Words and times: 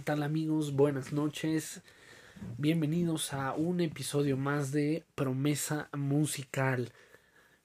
¿qué 0.00 0.04
tal 0.04 0.22
amigos? 0.22 0.72
Buenas 0.72 1.12
noches. 1.12 1.82
Bienvenidos 2.56 3.34
a 3.34 3.52
un 3.52 3.82
episodio 3.82 4.38
más 4.38 4.72
de 4.72 5.04
Promesa 5.14 5.90
Musical. 5.92 6.90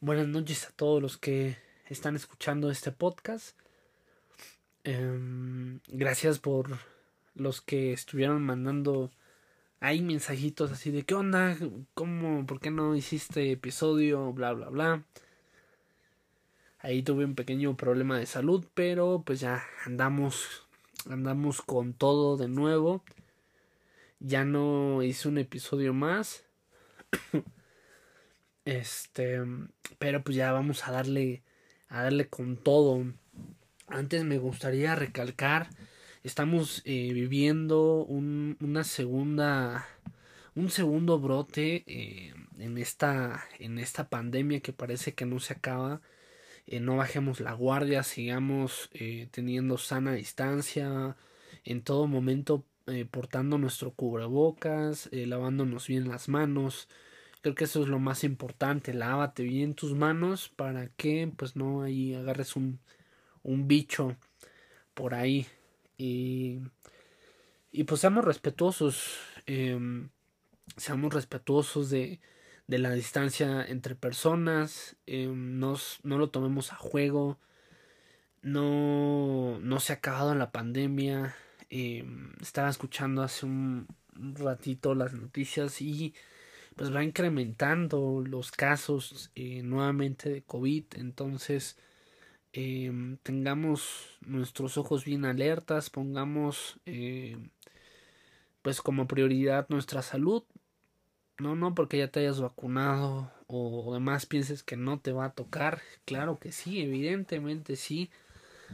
Buenas 0.01 0.27
noches 0.27 0.67
a 0.67 0.71
todos 0.71 1.01
los 1.01 1.17
que 1.17 1.57
están 1.87 2.17
escuchando 2.17 2.69
este 2.69 2.91
podcast. 2.91 3.57
Em, 4.83 5.79
gracias 5.87 6.39
por 6.39 6.77
los 7.35 7.61
que 7.61 7.93
estuvieron 7.93 8.43
mandando 8.43 9.11
ahí 9.79 10.01
mensajitos 10.01 10.73
así 10.73 10.91
de 10.91 11.03
qué 11.03 11.13
onda, 11.15 11.55
cómo, 11.93 12.45
por 12.45 12.59
qué 12.59 12.69
no 12.69 12.97
hiciste 12.97 13.49
episodio, 13.53 14.33
bla, 14.33 14.51
bla, 14.51 14.67
bla. 14.67 15.05
Ahí 16.79 17.01
tuve 17.01 17.23
un 17.23 17.35
pequeño 17.35 17.77
problema 17.77 18.19
de 18.19 18.25
salud, 18.25 18.65
pero 18.73 19.23
pues 19.25 19.39
ya 19.39 19.63
andamos 19.85 20.65
andamos 21.09 21.61
con 21.61 21.93
todo 21.93 22.37
de 22.37 22.47
nuevo. 22.47 23.03
Ya 24.19 24.45
no 24.45 25.03
hice 25.03 25.27
un 25.27 25.37
episodio 25.37 25.93
más. 25.93 26.45
este, 28.65 29.41
pero 29.99 30.23
pues 30.23 30.35
ya 30.35 30.51
vamos 30.51 30.87
a 30.87 30.91
darle 30.91 31.43
a 31.87 32.03
darle 32.03 32.27
con 32.27 32.57
todo. 32.57 33.05
Antes 33.87 34.23
me 34.23 34.37
gustaría 34.37 34.95
recalcar, 34.95 35.69
estamos 36.23 36.81
eh, 36.85 37.11
viviendo 37.13 38.03
un, 38.03 38.57
una 38.59 38.83
segunda 38.83 39.87
un 40.55 40.69
segundo 40.69 41.19
brote 41.19 41.83
eh, 41.85 42.33
en 42.57 42.77
esta 42.77 43.45
en 43.59 43.77
esta 43.77 44.09
pandemia 44.09 44.61
que 44.61 44.73
parece 44.73 45.13
que 45.13 45.25
no 45.25 45.39
se 45.39 45.53
acaba 45.53 46.01
eh, 46.67 46.79
no 46.79 46.97
bajemos 46.97 47.39
la 47.39 47.53
guardia, 47.53 48.03
sigamos 48.03 48.89
eh, 48.93 49.27
teniendo 49.31 49.77
sana 49.77 50.13
distancia, 50.13 51.15
en 51.63 51.83
todo 51.83 52.07
momento 52.07 52.65
eh, 52.87 53.05
portando 53.05 53.57
nuestro 53.57 53.91
cubrebocas, 53.93 55.09
lavándonos 55.11 55.87
bien 55.87 56.07
las 56.07 56.29
manos. 56.29 56.87
Creo 57.41 57.55
que 57.55 57.65
eso 57.65 57.83
es 57.83 57.89
lo 57.89 57.99
más 57.99 58.23
importante, 58.23 58.93
lávate 58.93 59.43
bien 59.43 59.75
tus 59.75 59.93
manos 59.93 60.49
para 60.49 60.87
que 60.89 61.31
pues 61.35 61.55
no 61.55 61.83
ahí 61.83 62.15
agarres 62.15 62.55
un, 62.55 62.79
un 63.43 63.67
bicho 63.67 64.17
por 64.95 65.13
ahí. 65.13 65.47
Y, 65.97 66.61
y 67.71 67.83
pues 67.85 68.01
seamos 68.01 68.25
respetuosos, 68.25 69.19
em, 69.45 70.09
seamos 70.77 71.13
respetuosos 71.13 71.89
de, 71.89 72.19
de 72.67 72.79
la 72.79 72.91
distancia 72.91 73.63
entre 73.67 73.95
personas, 73.95 74.95
eh, 75.05 75.27
no, 75.27 75.77
lo 76.03 76.29
tomemos 76.29 76.71
a 76.71 76.75
juego, 76.75 77.37
no, 78.41 79.59
no 79.59 79.79
se 79.79 79.93
ha 79.93 79.97
acabado 79.97 80.33
la 80.35 80.51
pandemia, 80.51 81.35
eh, 81.69 82.05
estaba 82.41 82.69
escuchando 82.69 83.21
hace 83.21 83.45
un 83.45 83.87
ratito 84.13 84.95
las 84.95 85.13
noticias 85.13 85.81
y 85.81 86.13
pues 86.75 86.93
va 86.93 87.03
incrementando 87.03 88.23
los 88.25 88.51
casos 88.51 89.31
eh, 89.35 89.61
nuevamente 89.63 90.29
de 90.29 90.43
COVID, 90.43 90.85
entonces 90.95 91.77
tengamos 93.23 94.17
nuestros 94.21 94.77
ojos 94.77 95.03
bien 95.03 95.25
alertas, 95.25 95.89
pongamos 95.89 96.79
pues 98.61 98.81
como 98.81 99.07
prioridad 99.07 99.67
nuestra 99.67 100.01
salud, 100.01 100.43
no, 101.37 101.55
no 101.55 101.75
porque 101.75 101.97
ya 101.97 102.07
te 102.07 102.21
hayas 102.21 102.39
vacunado 102.39 103.31
o 103.47 103.93
demás 103.93 104.25
pienses 104.25 104.63
que 104.63 104.77
no 104.77 104.99
te 104.99 105.11
va 105.11 105.25
a 105.25 105.33
tocar. 105.33 105.81
Claro 106.05 106.39
que 106.39 106.51
sí, 106.51 106.81
evidentemente 106.81 107.75
sí. 107.75 108.09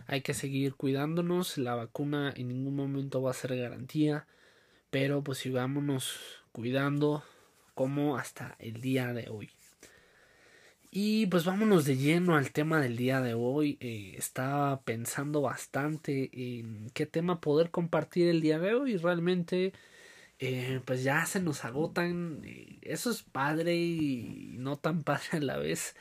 Hay 0.07 0.21
que 0.21 0.33
seguir 0.33 0.75
cuidándonos. 0.75 1.57
La 1.57 1.75
vacuna 1.75 2.33
en 2.35 2.49
ningún 2.49 2.75
momento 2.75 3.21
va 3.21 3.31
a 3.31 3.35
ser 3.35 3.57
garantía. 3.57 4.27
Pero 4.89 5.23
pues 5.23 5.39
sigámonos 5.39 6.19
cuidando 6.51 7.23
como 7.73 8.17
hasta 8.17 8.55
el 8.59 8.81
día 8.81 9.13
de 9.13 9.29
hoy. 9.29 9.49
Y 10.91 11.25
pues 11.27 11.45
vámonos 11.45 11.85
de 11.85 11.95
lleno 11.95 12.35
al 12.35 12.51
tema 12.51 12.81
del 12.81 12.97
día 12.97 13.21
de 13.21 13.33
hoy. 13.33 13.77
Eh, 13.79 14.13
estaba 14.17 14.81
pensando 14.81 15.41
bastante 15.41 16.29
en 16.33 16.89
qué 16.93 17.05
tema 17.05 17.39
poder 17.39 17.71
compartir 17.71 18.27
el 18.27 18.41
día 18.41 18.59
de 18.59 18.75
hoy. 18.75 18.97
Realmente 18.97 19.73
eh, 20.41 20.81
pues 20.85 21.03
ya 21.03 21.25
se 21.27 21.39
nos 21.39 21.63
agotan. 21.65 22.41
Eso 22.81 23.11
es 23.11 23.23
padre 23.23 23.75
y 23.77 24.55
no 24.57 24.77
tan 24.77 25.03
padre 25.05 25.27
a 25.33 25.39
la 25.39 25.57
vez. 25.57 25.95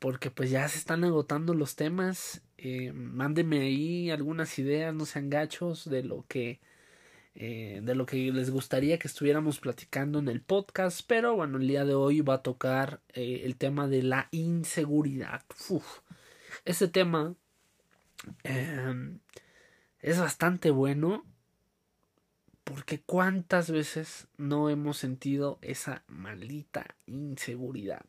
Porque 0.00 0.30
pues 0.30 0.50
ya 0.50 0.68
se 0.68 0.78
están 0.78 1.04
agotando 1.04 1.54
los 1.54 1.76
temas. 1.76 2.42
Eh, 2.58 2.92
mándenme 2.92 3.60
ahí 3.60 4.10
algunas 4.10 4.58
ideas, 4.58 4.94
no 4.94 5.06
sean 5.06 5.30
gachos, 5.30 5.88
de 5.88 6.02
lo 6.02 6.26
que 6.28 6.60
eh, 7.36 7.80
de 7.84 7.94
lo 7.94 8.06
que 8.06 8.32
les 8.32 8.50
gustaría 8.50 8.98
que 8.98 9.08
estuviéramos 9.08 9.60
platicando 9.60 10.18
en 10.18 10.28
el 10.28 10.42
podcast. 10.42 11.02
Pero 11.06 11.36
bueno, 11.36 11.58
el 11.58 11.68
día 11.68 11.84
de 11.84 11.94
hoy 11.94 12.22
va 12.22 12.34
a 12.34 12.42
tocar 12.42 13.02
eh, 13.14 13.42
el 13.44 13.56
tema 13.56 13.88
de 13.88 14.02
la 14.02 14.28
inseguridad. 14.32 15.44
Uf, 15.68 16.00
ese 16.64 16.88
tema 16.88 17.36
es 20.02 20.18
bastante 20.18 20.70
bueno 20.70 21.24
porque 22.70 23.00
cuántas 23.00 23.68
veces 23.68 24.28
no 24.38 24.70
hemos 24.70 24.96
sentido 24.96 25.58
esa 25.60 26.04
maldita 26.06 26.94
inseguridad 27.04 28.04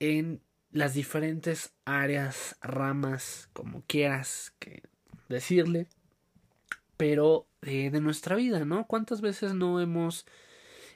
en 0.00 0.40
las 0.72 0.94
diferentes 0.94 1.74
áreas, 1.84 2.56
ramas, 2.62 3.50
como 3.52 3.82
quieras 3.86 4.54
que 4.58 4.82
decirle, 5.28 5.88
pero 6.96 7.46
de 7.60 7.90
nuestra 8.00 8.34
vida, 8.34 8.64
¿no? 8.64 8.86
¿Cuántas 8.86 9.20
veces 9.20 9.52
no 9.52 9.78
hemos 9.78 10.24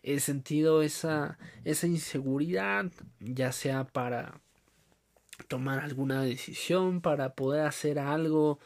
eh, 0.03 0.19
sentido 0.19 0.81
esa, 0.81 1.39
esa 1.65 1.87
inseguridad, 1.87 2.91
ya 3.21 3.53
sea 3.53 3.85
para 3.85 4.41
tomar 5.49 5.81
alguna 5.81 6.23
decisión, 6.23 7.03
para 7.03 7.35
poder 7.35 7.67
hacer 7.67 7.99
algo, 7.99 8.59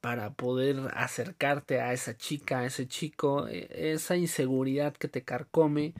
para 0.00 0.34
poder 0.34 0.90
acercarte 0.94 1.80
a 1.80 1.92
esa 1.92 2.16
chica, 2.16 2.60
a 2.60 2.66
ese 2.66 2.86
chico, 2.86 3.48
e, 3.48 3.92
esa 3.92 4.16
inseguridad 4.16 4.94
que 4.96 5.08
te 5.08 5.24
carcome. 5.24 5.94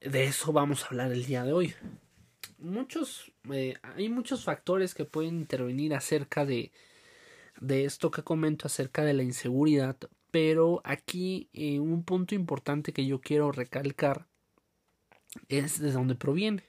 De 0.00 0.24
eso 0.24 0.52
vamos 0.52 0.84
a 0.84 0.88
hablar 0.88 1.12
el 1.12 1.24
día 1.26 1.44
de 1.44 1.52
hoy. 1.52 1.74
Muchos, 2.58 3.32
eh, 3.52 3.74
hay 3.82 4.08
muchos 4.08 4.44
factores 4.44 4.94
que 4.94 5.04
pueden 5.04 5.36
intervenir 5.36 5.94
acerca 5.94 6.44
de, 6.44 6.72
de 7.60 7.84
esto 7.84 8.10
que 8.10 8.22
comento 8.22 8.66
acerca 8.66 9.04
de 9.04 9.14
la 9.14 9.22
inseguridad, 9.22 9.96
pero 10.30 10.80
aquí 10.84 11.48
eh, 11.52 11.80
un 11.80 12.04
punto 12.04 12.34
importante 12.34 12.92
que 12.92 13.06
yo 13.06 13.20
quiero 13.20 13.52
recalcar 13.52 14.26
es 15.48 15.80
de 15.80 15.92
dónde 15.92 16.14
proviene. 16.14 16.64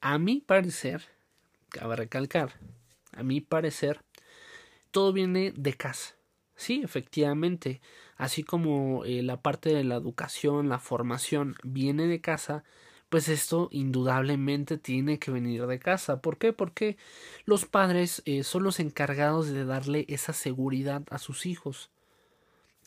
A 0.00 0.18
mi 0.18 0.40
parecer, 0.40 1.04
cabe 1.68 1.96
recalcar, 1.96 2.52
a 3.12 3.22
mi 3.22 3.40
parecer, 3.40 4.02
todo 4.90 5.12
viene 5.12 5.52
de 5.56 5.74
casa. 5.74 6.14
Sí, 6.54 6.82
efectivamente, 6.84 7.80
así 8.16 8.44
como 8.44 9.04
eh, 9.04 9.22
la 9.22 9.40
parte 9.42 9.74
de 9.74 9.84
la 9.84 9.96
educación, 9.96 10.68
la 10.68 10.78
formación 10.78 11.56
viene 11.64 12.06
de 12.06 12.20
casa, 12.20 12.62
pues 13.08 13.28
esto 13.28 13.68
indudablemente 13.72 14.78
tiene 14.78 15.18
que 15.18 15.30
venir 15.30 15.66
de 15.66 15.78
casa. 15.78 16.20
¿Por 16.22 16.38
qué? 16.38 16.52
Porque 16.52 16.96
los 17.44 17.66
padres 17.66 18.22
eh, 18.26 18.42
son 18.42 18.62
los 18.62 18.80
encargados 18.80 19.48
de 19.48 19.64
darle 19.64 20.06
esa 20.08 20.32
seguridad 20.32 21.02
a 21.10 21.18
sus 21.18 21.46
hijos. 21.46 21.90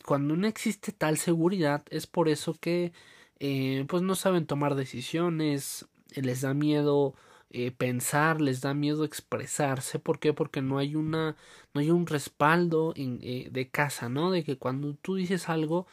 Cuando 0.04 0.36
no 0.36 0.46
existe 0.46 0.92
tal 0.92 1.18
seguridad 1.18 1.84
es 1.90 2.06
por 2.06 2.28
eso 2.28 2.54
que 2.54 2.92
eh, 3.40 3.84
pues 3.88 4.02
no 4.02 4.14
saben 4.14 4.46
tomar 4.46 4.74
decisiones, 4.74 5.86
les 6.14 6.40
da 6.40 6.54
miedo 6.54 7.14
eh, 7.50 7.70
pensar, 7.72 8.40
les 8.40 8.60
da 8.60 8.74
miedo 8.74 9.04
expresarse. 9.04 9.98
¿Por 9.98 10.18
qué? 10.18 10.32
Porque 10.32 10.62
no 10.62 10.78
hay 10.78 10.96
una, 10.96 11.36
no 11.74 11.80
hay 11.80 11.90
un 11.90 12.06
respaldo 12.06 12.92
en, 12.96 13.18
eh, 13.22 13.48
de 13.50 13.70
casa, 13.70 14.08
¿no? 14.08 14.30
De 14.30 14.44
que 14.44 14.58
cuando 14.58 14.94
tú 14.94 15.16
dices 15.16 15.48
algo, 15.48 15.86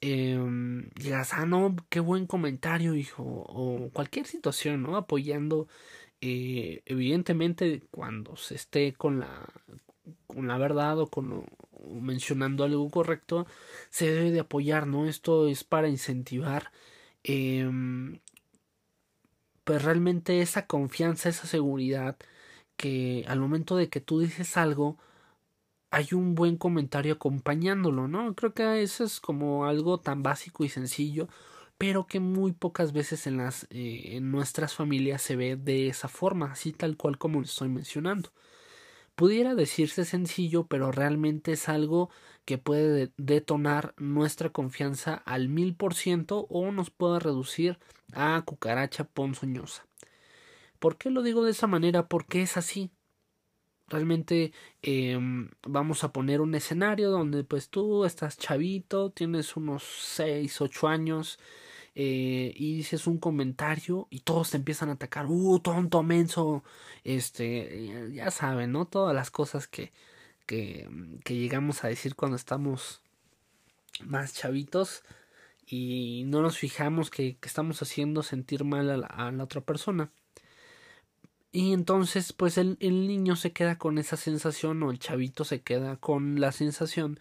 eh, 0.00 0.38
digas, 0.96 1.32
ah, 1.34 1.46
no, 1.46 1.74
qué 1.88 2.00
buen 2.00 2.26
comentario, 2.26 2.94
hijo, 2.94 3.22
o 3.24 3.90
cualquier 3.92 4.26
situación, 4.26 4.82
¿no? 4.82 4.96
Apoyando, 4.96 5.68
eh, 6.20 6.82
evidentemente, 6.86 7.82
cuando 7.90 8.36
se 8.36 8.54
esté 8.54 8.94
con 8.94 9.20
la, 9.20 9.48
con 10.26 10.48
la 10.48 10.58
verdad 10.58 10.98
o 11.00 11.08
con 11.10 11.46
mencionando 12.00 12.64
algo 12.64 12.88
correcto, 12.90 13.46
se 13.90 14.10
debe 14.12 14.30
de 14.32 14.40
apoyar, 14.40 14.86
¿no? 14.86 15.06
Esto 15.06 15.48
es 15.48 15.64
para 15.64 15.88
incentivar 15.88 16.72
eh, 17.24 17.68
pues 19.68 19.82
realmente 19.84 20.40
esa 20.40 20.66
confianza, 20.66 21.28
esa 21.28 21.46
seguridad, 21.46 22.16
que 22.78 23.24
al 23.28 23.38
momento 23.40 23.76
de 23.76 23.90
que 23.90 24.00
tú 24.00 24.20
dices 24.20 24.56
algo, 24.56 24.96
hay 25.90 26.08
un 26.14 26.34
buen 26.34 26.56
comentario 26.56 27.14
acompañándolo, 27.14 28.08
¿no? 28.08 28.34
Creo 28.34 28.54
que 28.54 28.82
eso 28.82 29.04
es 29.04 29.20
como 29.20 29.66
algo 29.66 30.00
tan 30.00 30.22
básico 30.22 30.64
y 30.64 30.70
sencillo, 30.70 31.28
pero 31.78 32.06
que 32.06 32.20
muy 32.20 32.52
pocas 32.52 32.92
veces 32.94 33.26
en 33.26 33.36
las 33.38 33.64
eh, 33.70 34.16
en 34.16 34.30
nuestras 34.30 34.74
familias 34.74 35.22
se 35.22 35.36
ve 35.36 35.56
de 35.56 35.88
esa 35.88 36.08
forma, 36.08 36.52
así 36.52 36.72
tal 36.72 36.96
cual 36.96 37.18
como 37.18 37.40
lo 37.40 37.44
estoy 37.46 37.68
mencionando. 37.68 38.32
Pudiera 39.18 39.56
decirse 39.56 40.04
sencillo, 40.04 40.68
pero 40.68 40.92
realmente 40.92 41.50
es 41.50 41.68
algo 41.68 42.08
que 42.44 42.56
puede 42.56 43.10
detonar 43.16 43.92
nuestra 43.96 44.50
confianza 44.50 45.14
al 45.14 45.48
mil 45.48 45.74
por 45.74 45.94
ciento 45.94 46.46
o 46.48 46.70
nos 46.70 46.90
puede 46.90 47.18
reducir 47.18 47.80
a 48.12 48.40
cucaracha 48.46 49.02
ponzoñosa. 49.02 49.88
¿Por 50.78 50.98
qué 50.98 51.10
lo 51.10 51.22
digo 51.22 51.42
de 51.42 51.50
esa 51.50 51.66
manera? 51.66 52.06
Porque 52.06 52.42
es 52.42 52.56
así. 52.56 52.92
Realmente 53.88 54.52
em, 54.82 55.50
vamos 55.66 56.04
a 56.04 56.12
poner 56.12 56.40
un 56.40 56.54
escenario 56.54 57.10
donde 57.10 57.42
pues 57.42 57.70
tú 57.70 58.04
estás 58.04 58.38
chavito, 58.38 59.10
tienes 59.10 59.56
unos 59.56 59.82
6, 59.82 60.60
8 60.60 60.86
años 60.86 61.40
eh, 62.00 62.52
y 62.54 62.76
dices 62.76 63.08
un 63.08 63.18
comentario 63.18 64.06
y 64.08 64.20
todos 64.20 64.50
te 64.52 64.56
empiezan 64.56 64.88
a 64.88 64.92
atacar, 64.92 65.26
uh, 65.26 65.58
tonto, 65.58 66.04
menso, 66.04 66.62
este, 67.02 68.12
ya 68.12 68.30
saben, 68.30 68.70
¿no? 68.70 68.86
Todas 68.86 69.16
las 69.16 69.32
cosas 69.32 69.66
que, 69.66 69.92
que, 70.46 70.88
llegamos 71.26 71.82
a 71.82 71.88
decir 71.88 72.14
cuando 72.14 72.36
estamos 72.36 73.02
más 74.04 74.32
chavitos 74.32 75.02
y 75.66 76.22
no 76.26 76.40
nos 76.40 76.56
fijamos 76.58 77.10
que, 77.10 77.36
estamos 77.42 77.82
haciendo 77.82 78.22
sentir 78.22 78.62
mal 78.62 78.90
a 78.90 79.32
la, 79.32 79.42
otra 79.42 79.60
persona. 79.62 80.12
Y 81.50 81.72
entonces, 81.72 82.32
pues 82.32 82.58
el, 82.58 82.78
niño 82.80 83.34
se 83.34 83.52
queda 83.52 83.76
con 83.76 83.98
esa 83.98 84.16
sensación, 84.16 84.80
o 84.84 84.92
el 84.92 85.00
chavito 85.00 85.44
se 85.44 85.62
queda 85.62 85.96
con 85.96 86.40
la 86.40 86.52
sensación 86.52 87.18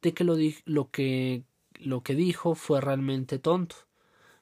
de 0.00 0.14
que 0.14 0.24
lo, 0.24 0.36
lo 0.64 0.90
que 0.90 1.44
lo 1.78 2.02
que 2.02 2.14
dijo 2.14 2.54
fue 2.54 2.80
realmente 2.80 3.38
tonto. 3.38 3.76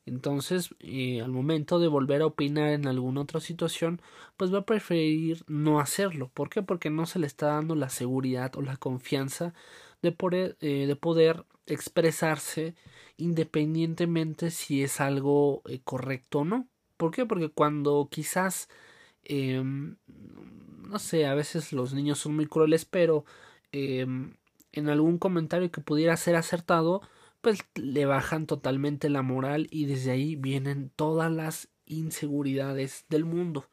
Entonces, 0.07 0.75
eh, 0.81 1.21
al 1.23 1.31
momento 1.31 1.79
de 1.79 1.89
volver 1.89 2.23
a 2.23 2.27
opinar 2.27 2.71
en 2.71 2.89
alguna 2.89 3.21
otra 3.23 3.41
situación, 3.41 4.01
pues 4.37 4.53
va 4.53 4.59
a 4.61 4.67
preferir 4.67 5.45
no 5.47 5.81
hacerlo. 5.81 6.31
¿Por 6.35 6.51
qué? 6.51 6.63
Porque 6.63 6.91
no 6.91 7.07
se 7.07 7.19
le 7.19 7.27
está 7.27 7.47
dando 7.49 7.75
la 7.77 7.89
seguridad 7.89 8.57
o 8.57 8.63
la 8.63 8.77
confianza 8.77 9.55
de 10.03 10.13
poder, 10.13 10.57
eh, 10.61 10.87
de 10.87 10.97
poder 10.97 11.47
expresarse 11.67 12.75
independientemente 13.17 14.51
si 14.51 14.83
es 14.83 15.01
algo 15.01 15.63
eh, 15.67 15.81
correcto 15.85 16.41
o 16.41 16.45
no. 16.45 16.69
¿Por 16.97 17.13
qué? 17.13 17.27
Porque 17.27 17.51
cuando 17.51 18.09
quizás 18.11 18.69
eh, 19.25 19.63
no 20.93 20.99
sé, 20.99 21.27
a 21.27 21.35
veces 21.35 21.73
los 21.73 21.95
niños 21.95 22.19
son 22.19 22.37
muy 22.37 22.47
crueles, 22.47 22.85
pero 22.85 23.25
eh, 23.73 24.07
en 24.73 24.89
algún 24.89 25.19
comentario 25.19 25.71
que 25.71 25.81
pudiera 25.81 26.17
ser 26.17 26.37
acertado, 26.37 27.01
pues 27.43 27.59
le 27.75 28.07
bajan 28.07 28.47
totalmente 28.47 29.11
la 29.11 29.23
moral 29.23 29.67
y 29.71 29.87
desde 29.87 30.13
ahí 30.13 30.37
vienen 30.37 30.91
todas 30.97 31.31
las 31.31 31.69
inseguridades 31.85 33.05
del 33.11 33.25
mundo. 33.27 33.69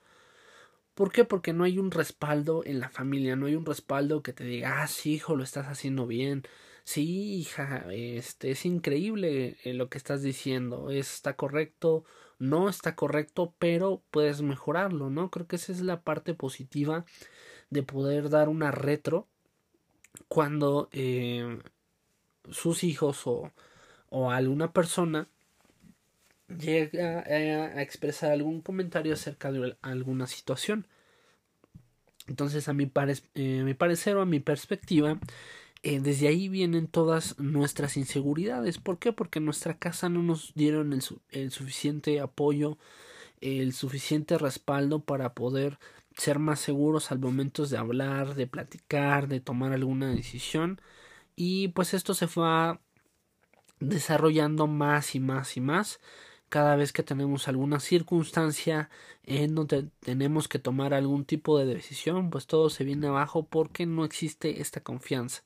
¿Por 0.95 1.13
qué? 1.13 1.24
Porque 1.24 1.54
no 1.54 1.63
hay 1.63 1.77
un 1.80 1.92
respaldo 1.92 2.63
en 2.66 2.81
la 2.81 2.89
familia, 2.89 3.38
no 3.38 3.45
hay 3.45 3.56
un 3.56 3.66
respaldo 3.66 4.21
que 4.21 4.33
te 4.33 4.44
diga, 4.44 4.81
ah, 4.81 4.88
sí, 4.88 5.13
hijo, 5.13 5.36
lo 5.36 5.44
estás 5.44 5.68
haciendo 5.68 6.07
bien. 6.07 6.44
Sí, 6.83 7.36
hija, 7.36 7.86
este 7.92 8.51
es 8.51 8.66
increíble 8.66 9.57
eh, 9.63 9.74
lo 9.74 9.89
que 9.89 9.98
estás 9.98 10.24
diciendo, 10.24 10.89
está 10.89 11.36
correcto, 11.36 12.04
no 12.39 12.68
está 12.68 12.95
correcto, 12.95 13.54
pero 13.60 14.01
puedes 14.12 14.42
mejorarlo, 14.42 15.10
¿no? 15.10 15.30
Creo 15.30 15.48
que 15.48 15.57
esa 15.57 15.71
es 15.71 15.81
la 15.81 16.01
parte 16.01 16.33
positiva 16.33 17.06
de 17.69 17.83
poder 17.83 18.30
dar 18.30 18.50
una 18.50 18.71
retro 18.71 19.27
cuando 20.27 20.89
eh, 20.92 21.60
sus 22.51 22.83
hijos 22.83 23.25
o, 23.25 23.51
o, 24.09 24.31
alguna 24.31 24.74
persona 24.74 25.27
llega 26.47 27.19
a, 27.19 27.81
expresar 27.81 28.31
algún 28.31 28.62
comentario 28.62 29.13
acerca 29.13 29.51
de 29.51 29.77
alguna 29.81 30.27
situación. 30.27 30.88
Entonces, 32.27 32.68
a 32.69 32.74
mi, 32.74 32.91
eh, 33.36 33.63
mi 33.63 33.74
parecer 33.74 34.15
o 34.15 34.21
a 34.21 34.25
mi 34.25 34.39
perspectiva, 34.39 35.19
eh, 35.81 36.00
desde 36.01 36.27
ahí 36.27 36.50
vienen 36.50 36.88
todas 36.88 37.39
nuestras 37.39 37.97
inseguridades. 37.97 38.77
¿Por 38.77 39.00
qué? 39.00 39.13
Porque 39.13 39.39
en 39.39 39.45
nuestra 39.45 39.77
casa 39.77 40.09
no 40.09 40.21
nos 40.24 40.53
dieron 40.53 40.94
el, 40.94 41.01
el, 41.31 41.51
suficiente 41.51 42.19
apoyo, 42.19 42.77
el 43.42 43.74
suficiente 43.74 44.38
respaldo 44.38 45.00
para 45.00 45.33
poder 45.33 45.80
ser 46.18 46.39
más 46.39 46.59
seguros 46.59 47.12
al 47.12 47.19
momento 47.19 47.65
de 47.65 47.77
hablar, 47.77 48.35
de 48.35 48.47
platicar, 48.47 49.27
de 49.27 49.39
tomar 49.39 49.71
alguna 49.74 50.09
decisión. 50.13 50.81
Y 51.41 51.69
pues 51.69 51.94
esto 51.94 52.13
se 52.13 52.27
fue 52.27 52.77
desarrollando 53.80 54.68
más 54.68 55.15
y 55.15 55.21
más 55.21 55.56
y 55.56 55.62
más 55.62 56.01
cada 56.50 56.75
vez 56.75 56.91
que 56.91 57.01
tenemos 57.01 57.47
alguna 57.47 57.80
circunstancia 57.80 58.89
en 59.24 59.56
donde 59.56 59.88
tenemos 60.01 60.50
que 60.50 60.59
tomar 60.59 60.94
algún 60.94 61.24
tipo 61.24 61.57
de 61.57 61.65
decisión, 61.65 62.30
pues 62.30 62.45
todo 62.45 62.69
se 62.69 62.83
viene 62.83 63.07
abajo 63.07 63.47
porque 63.47 63.86
no 63.86 64.03
existe 64.03 64.59
esta 64.59 64.81
confianza, 64.81 65.44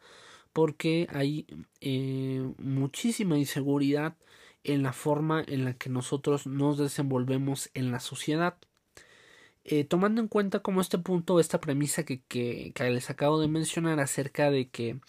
porque 0.51 1.07
hay 1.11 1.45
eh, 1.79 2.43
muchísima 2.57 3.37
inseguridad 3.37 4.15
en 4.63 4.81
la 4.81 4.93
forma 4.93 5.43
en 5.45 5.63
la 5.63 5.75
que 5.75 5.91
nosotros 5.91 6.47
nos 6.47 6.79
desenvolvemos 6.79 7.69
en 7.75 7.91
la 7.91 7.99
sociedad. 7.99 8.57
Eh, 9.63 9.83
tomando 9.83 10.21
en 10.21 10.27
cuenta 10.27 10.61
como 10.61 10.81
este 10.81 10.97
punto, 10.97 11.39
esta 11.39 11.59
premisa 11.61 12.03
que, 12.03 12.23
que 12.23 12.73
les 12.89 13.11
acabo 13.11 13.39
de 13.39 13.47
mencionar 13.47 13.99
acerca 13.99 14.49
de 14.49 14.69
que 14.69 14.99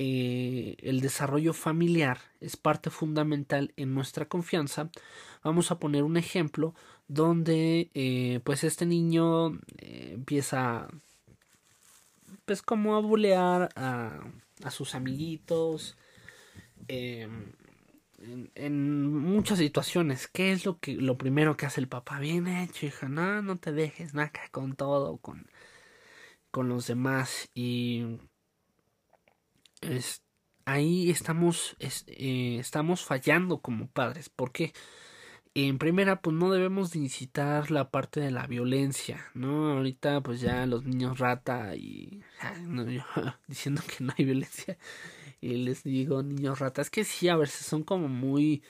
eh, 0.00 0.76
el 0.78 1.00
desarrollo 1.00 1.52
familiar 1.52 2.20
es 2.40 2.56
parte 2.56 2.88
fundamental 2.88 3.72
en 3.76 3.94
nuestra 3.94 4.26
confianza, 4.26 4.90
vamos 5.42 5.72
a 5.72 5.80
poner 5.80 6.04
un 6.04 6.16
ejemplo 6.16 6.72
donde 7.08 7.90
eh, 7.94 8.38
pues 8.44 8.62
este 8.62 8.86
niño 8.86 9.54
eh, 9.78 10.12
empieza 10.14 10.86
pues 12.44 12.62
como 12.62 12.94
a 12.94 13.00
bulear 13.00 13.70
a, 13.74 14.20
a 14.62 14.70
sus 14.70 14.94
amiguitos 14.94 15.98
en, 16.86 17.56
en, 18.54 19.12
muchas 19.12 19.58
situaciones. 19.58 20.28
Qué 20.28 20.52
es 20.52 20.64
lo 20.64 20.78
que 20.78 20.94
lo 20.94 21.18
primero 21.18 21.56
que 21.56 21.66
hace 21.66 21.80
el 21.80 21.88
papá 21.88 22.20
bien 22.20 22.46
hecho 22.46 22.86
hija 22.86 23.08
no 23.08 23.42
no 23.42 23.56
te 23.56 23.72
dejes 23.72 24.14
naca 24.14 24.48
con 24.52 24.76
todo 24.76 25.16
con 25.18 25.46
con 26.50 26.68
los 26.68 26.86
demás 26.86 27.50
y 27.54 28.18
es, 29.82 30.22
ahí 30.64 31.10
estamos, 31.10 31.76
es, 31.78 32.04
eh, 32.08 32.58
estamos 32.60 33.04
fallando 33.04 33.60
como 33.60 33.88
padres. 33.88 34.28
porque 34.30 34.72
En 35.54 35.78
primera, 35.78 36.22
pues 36.22 36.36
no 36.36 36.52
debemos 36.52 36.92
de 36.92 37.00
incitar 37.00 37.70
la 37.72 37.90
parte 37.90 38.20
de 38.20 38.30
la 38.30 38.46
violencia, 38.46 39.26
¿no? 39.34 39.72
Ahorita, 39.72 40.22
pues 40.22 40.40
ya 40.40 40.66
los 40.66 40.84
niños 40.84 41.18
rata 41.18 41.74
y 41.76 42.22
diciendo 43.48 43.82
que 43.86 44.04
no 44.04 44.14
hay 44.16 44.24
violencia 44.24 44.78
y 45.40 45.56
les 45.56 45.82
digo 45.84 46.22
niños 46.22 46.58
rata, 46.60 46.82
es 46.82 46.90
que 46.90 47.04
sí, 47.04 47.28
a 47.28 47.36
veces 47.36 47.66
son 47.66 47.84
como 47.84 48.08
muy 48.08 48.62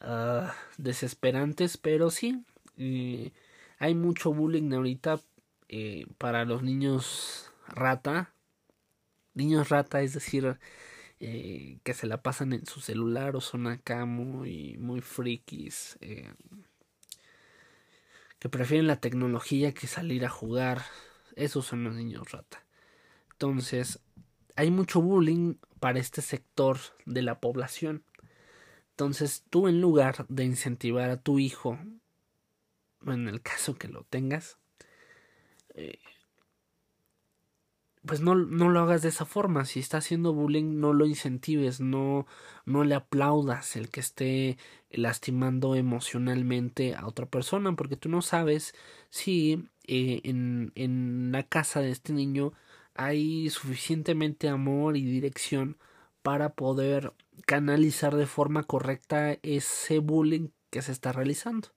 uh, 0.00 0.48
desesperantes, 0.78 1.76
pero 1.78 2.10
sí, 2.10 2.44
eh, 2.76 3.32
hay 3.78 3.94
mucho 3.94 4.32
bullying 4.32 4.72
ahorita 4.72 5.20
eh, 5.68 6.06
para 6.18 6.44
los 6.44 6.62
niños 6.62 7.52
rata, 7.68 8.33
niños 9.34 9.68
rata, 9.68 10.02
es 10.02 10.14
decir, 10.14 10.58
eh, 11.20 11.78
que 11.84 11.94
se 11.94 12.06
la 12.06 12.22
pasan 12.22 12.52
en 12.52 12.66
su 12.66 12.80
celular 12.80 13.36
o 13.36 13.40
son 13.40 13.66
acá 13.66 14.04
muy, 14.04 14.76
muy 14.78 15.00
frikis, 15.00 15.96
eh, 16.00 16.32
que 18.38 18.48
prefieren 18.48 18.86
la 18.86 19.00
tecnología 19.00 19.72
que 19.74 19.86
salir 19.86 20.24
a 20.24 20.28
jugar. 20.28 20.82
Esos 21.36 21.66
son 21.66 21.84
los 21.84 21.94
niños 21.94 22.30
rata. 22.30 22.64
Entonces, 23.32 24.00
hay 24.56 24.70
mucho 24.70 25.00
bullying 25.00 25.56
para 25.80 25.98
este 25.98 26.22
sector 26.22 26.78
de 27.06 27.22
la 27.22 27.40
población. 27.40 28.04
Entonces, 28.90 29.44
tú 29.50 29.66
en 29.66 29.80
lugar 29.80 30.26
de 30.28 30.44
incentivar 30.44 31.10
a 31.10 31.20
tu 31.20 31.38
hijo, 31.38 31.78
en 33.06 33.28
el 33.28 33.42
caso 33.42 33.74
que 33.74 33.88
lo 33.88 34.04
tengas, 34.04 34.58
eh, 35.74 35.98
pues 38.06 38.20
no, 38.20 38.34
no 38.34 38.68
lo 38.70 38.80
hagas 38.80 39.02
de 39.02 39.08
esa 39.08 39.24
forma. 39.26 39.64
Si 39.64 39.80
está 39.80 39.98
haciendo 39.98 40.32
bullying, 40.34 40.78
no 40.80 40.92
lo 40.92 41.06
incentives, 41.06 41.80
no, 41.80 42.26
no 42.66 42.84
le 42.84 42.94
aplaudas 42.94 43.76
el 43.76 43.88
que 43.90 44.00
esté 44.00 44.58
lastimando 44.90 45.74
emocionalmente 45.74 46.94
a 46.94 47.06
otra 47.06 47.26
persona, 47.26 47.74
porque 47.76 47.96
tú 47.96 48.08
no 48.08 48.22
sabes 48.22 48.74
si 49.10 49.68
eh, 49.86 50.20
en, 50.24 50.72
en 50.74 51.32
la 51.32 51.42
casa 51.44 51.80
de 51.80 51.90
este 51.90 52.12
niño 52.12 52.52
hay 52.94 53.50
suficientemente 53.50 54.48
amor 54.48 54.96
y 54.96 55.04
dirección 55.04 55.78
para 56.22 56.54
poder 56.54 57.12
canalizar 57.46 58.14
de 58.16 58.26
forma 58.26 58.62
correcta 58.64 59.38
ese 59.42 59.98
bullying 59.98 60.48
que 60.70 60.82
se 60.82 60.92
está 60.92 61.12
realizando. 61.12 61.73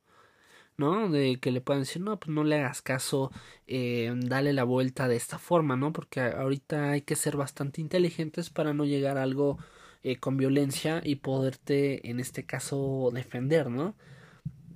¿No? 0.78 1.10
De 1.10 1.40
que 1.40 1.52
le 1.52 1.62
puedan 1.62 1.84
decir, 1.84 2.02
no, 2.02 2.20
pues 2.20 2.30
no 2.34 2.44
le 2.44 2.56
hagas 2.58 2.82
caso, 2.82 3.32
eh, 3.68 4.14
dale 4.16 4.54
la 4.54 4.64
vuelta 4.64 5.08
de 5.08 5.16
esta 5.16 5.40
forma, 5.40 5.76
¿no? 5.76 5.94
Porque 5.94 6.22
ahorita 6.22 6.92
hay 6.92 7.02
que 7.02 7.16
ser 7.16 7.38
bastante 7.38 7.82
inteligentes 7.82 8.50
para 8.50 8.74
no 8.74 8.86
llegar 8.86 9.18
a 9.18 9.24
algo 9.24 9.58
eh, 10.04 10.18
con 10.18 10.38
violencia 10.38 11.02
y 11.04 11.16
poderte, 11.16 12.10
en 12.10 12.20
este 12.20 12.46
caso, 12.46 13.10
defender, 13.14 13.70
¿no? 13.70 13.96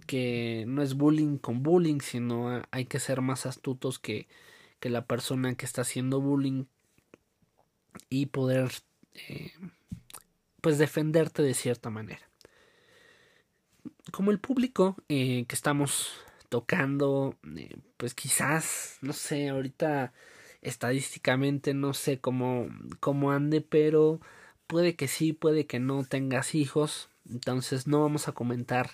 Que 0.08 0.65
no 0.67 0.81
es 0.81 0.96
bullying 0.96 1.38
con 1.38 1.63
bullying, 1.63 2.00
sino 2.01 2.63
hay 2.72 2.86
que 2.86 3.00
ser 3.00 3.22
más 3.22 3.46
astutos 3.46 4.00
que, 4.00 4.27
que 4.79 4.89
la 4.89 5.05
persona 5.05 5.55
que 5.55 5.65
está 5.65 5.84
haciendo 5.84 6.22
bullying 6.22 6.65
y 8.10 8.27
poder 8.27 8.72
eh, 9.13 9.51
pues 10.62 10.77
defenderte 10.77 11.43
de 11.43 11.53
cierta 11.53 11.89
manera. 11.89 12.30
Como 14.11 14.31
el 14.31 14.39
público 14.39 14.95
eh, 15.09 15.45
que 15.47 15.55
estamos 15.55 16.13
tocando, 16.49 17.35
eh, 17.57 17.77
pues 17.97 18.13
quizás, 18.13 18.97
no 19.01 19.13
sé, 19.13 19.49
ahorita 19.49 20.13
estadísticamente 20.61 21.73
no 21.73 21.93
sé 21.93 22.19
cómo, 22.19 22.67
cómo 22.99 23.31
ande, 23.31 23.61
pero 23.61 24.19
puede 24.67 24.95
que 24.95 25.07
sí, 25.07 25.33
puede 25.33 25.65
que 25.65 25.79
no 25.79 26.03
tengas 26.03 26.55
hijos, 26.55 27.09
entonces 27.29 27.87
no 27.87 28.01
vamos 28.01 28.27
a 28.27 28.33
comentar 28.33 28.91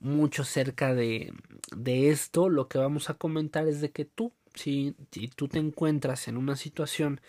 mucho 0.00 0.42
acerca 0.42 0.94
de, 0.94 1.32
de 1.76 2.10
esto, 2.10 2.48
lo 2.48 2.68
que 2.68 2.78
vamos 2.78 3.10
a 3.10 3.14
comentar 3.14 3.66
es 3.68 3.80
de 3.80 3.90
que 3.90 4.04
tú, 4.04 4.32
si, 4.54 4.94
si 5.10 5.28
tú 5.28 5.48
te 5.48 5.58
encuentras 5.58 6.28
en 6.28 6.36
una 6.36 6.56
situación 6.56 7.20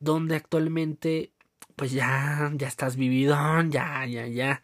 donde 0.00 0.36
actualmente 0.36 1.32
pues 1.76 1.92
ya, 1.92 2.50
ya 2.54 2.68
estás 2.68 2.96
vividón, 2.96 3.70
ya, 3.70 4.06
ya, 4.06 4.26
ya, 4.26 4.62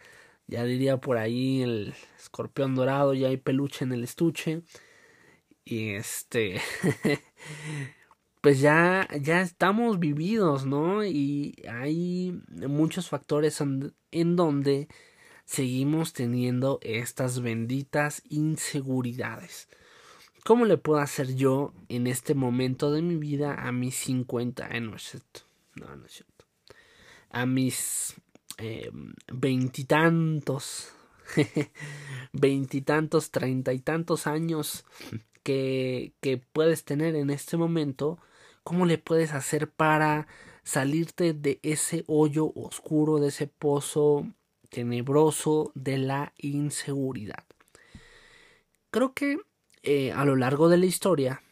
ya 0.53 0.65
diría 0.65 0.99
por 0.99 1.17
ahí 1.17 1.63
el 1.63 1.95
escorpión 2.19 2.75
dorado, 2.75 3.15
ya 3.15 3.29
hay 3.29 3.39
peluche 3.39 3.85
en 3.85 3.93
el 3.93 4.05
estuche. 4.05 4.63
Y 5.65 5.91
este, 5.91 6.61
pues 8.43 8.61
ya, 8.61 9.09
ya 9.19 9.41
estamos 9.41 9.99
vividos, 9.99 10.67
¿no? 10.67 11.05
Y 11.05 11.55
hay 11.71 12.39
muchos 12.69 13.09
factores 13.09 13.63
en 13.63 14.37
donde 14.37 14.89
seguimos 15.47 16.13
teniendo 16.13 16.79
estas 16.83 17.41
benditas 17.41 18.23
inseguridades. 18.29 19.69
¿Cómo 20.45 20.67
le 20.67 20.77
puedo 20.77 21.01
hacer 21.01 21.35
yo 21.35 21.73
en 21.89 22.07
este 22.07 22.35
momento 22.35 22.93
de 22.93 23.01
mi 23.01 23.17
vida 23.17 23.55
a 23.55 23.73
mis 23.73 23.95
50? 23.95 24.67
Eh, 24.67 24.81
no 24.81 24.97
es 24.97 25.03
cierto. 25.03 25.41
No, 25.77 25.97
no 25.97 26.05
es 26.05 26.13
cierto. 26.13 26.45
A 27.31 27.47
mis 27.47 28.17
veintitantos, 29.33 30.93
veintitantos, 32.33 33.31
treinta 33.31 33.73
y 33.73 33.81
tantos 33.81 34.27
años 34.27 34.85
que, 35.43 36.15
que 36.21 36.39
puedes 36.39 36.85
tener 36.85 37.17
en 37.17 37.31
este 37.31 37.57
momento, 37.57 38.19
¿cómo 38.65 38.87
le 38.87 38.99
puedes 38.99 39.33
hacer 39.33 39.71
para 39.71 40.27
salirte 40.63 41.33
de 41.33 41.59
ese 41.63 42.05
hoyo 42.07 42.53
oscuro, 42.55 43.19
de 43.19 43.29
ese 43.29 43.47
pozo 43.47 44.27
tenebroso 44.71 45.73
de 45.75 45.99
la 45.99 46.33
inseguridad? 46.39 47.45
Creo 48.91 49.15
que 49.15 49.39
eh, 49.83 50.13
a 50.13 50.25
lo 50.25 50.37
largo 50.37 50.69
de 50.69 50.77
la 50.77 50.87
historia, 50.87 51.43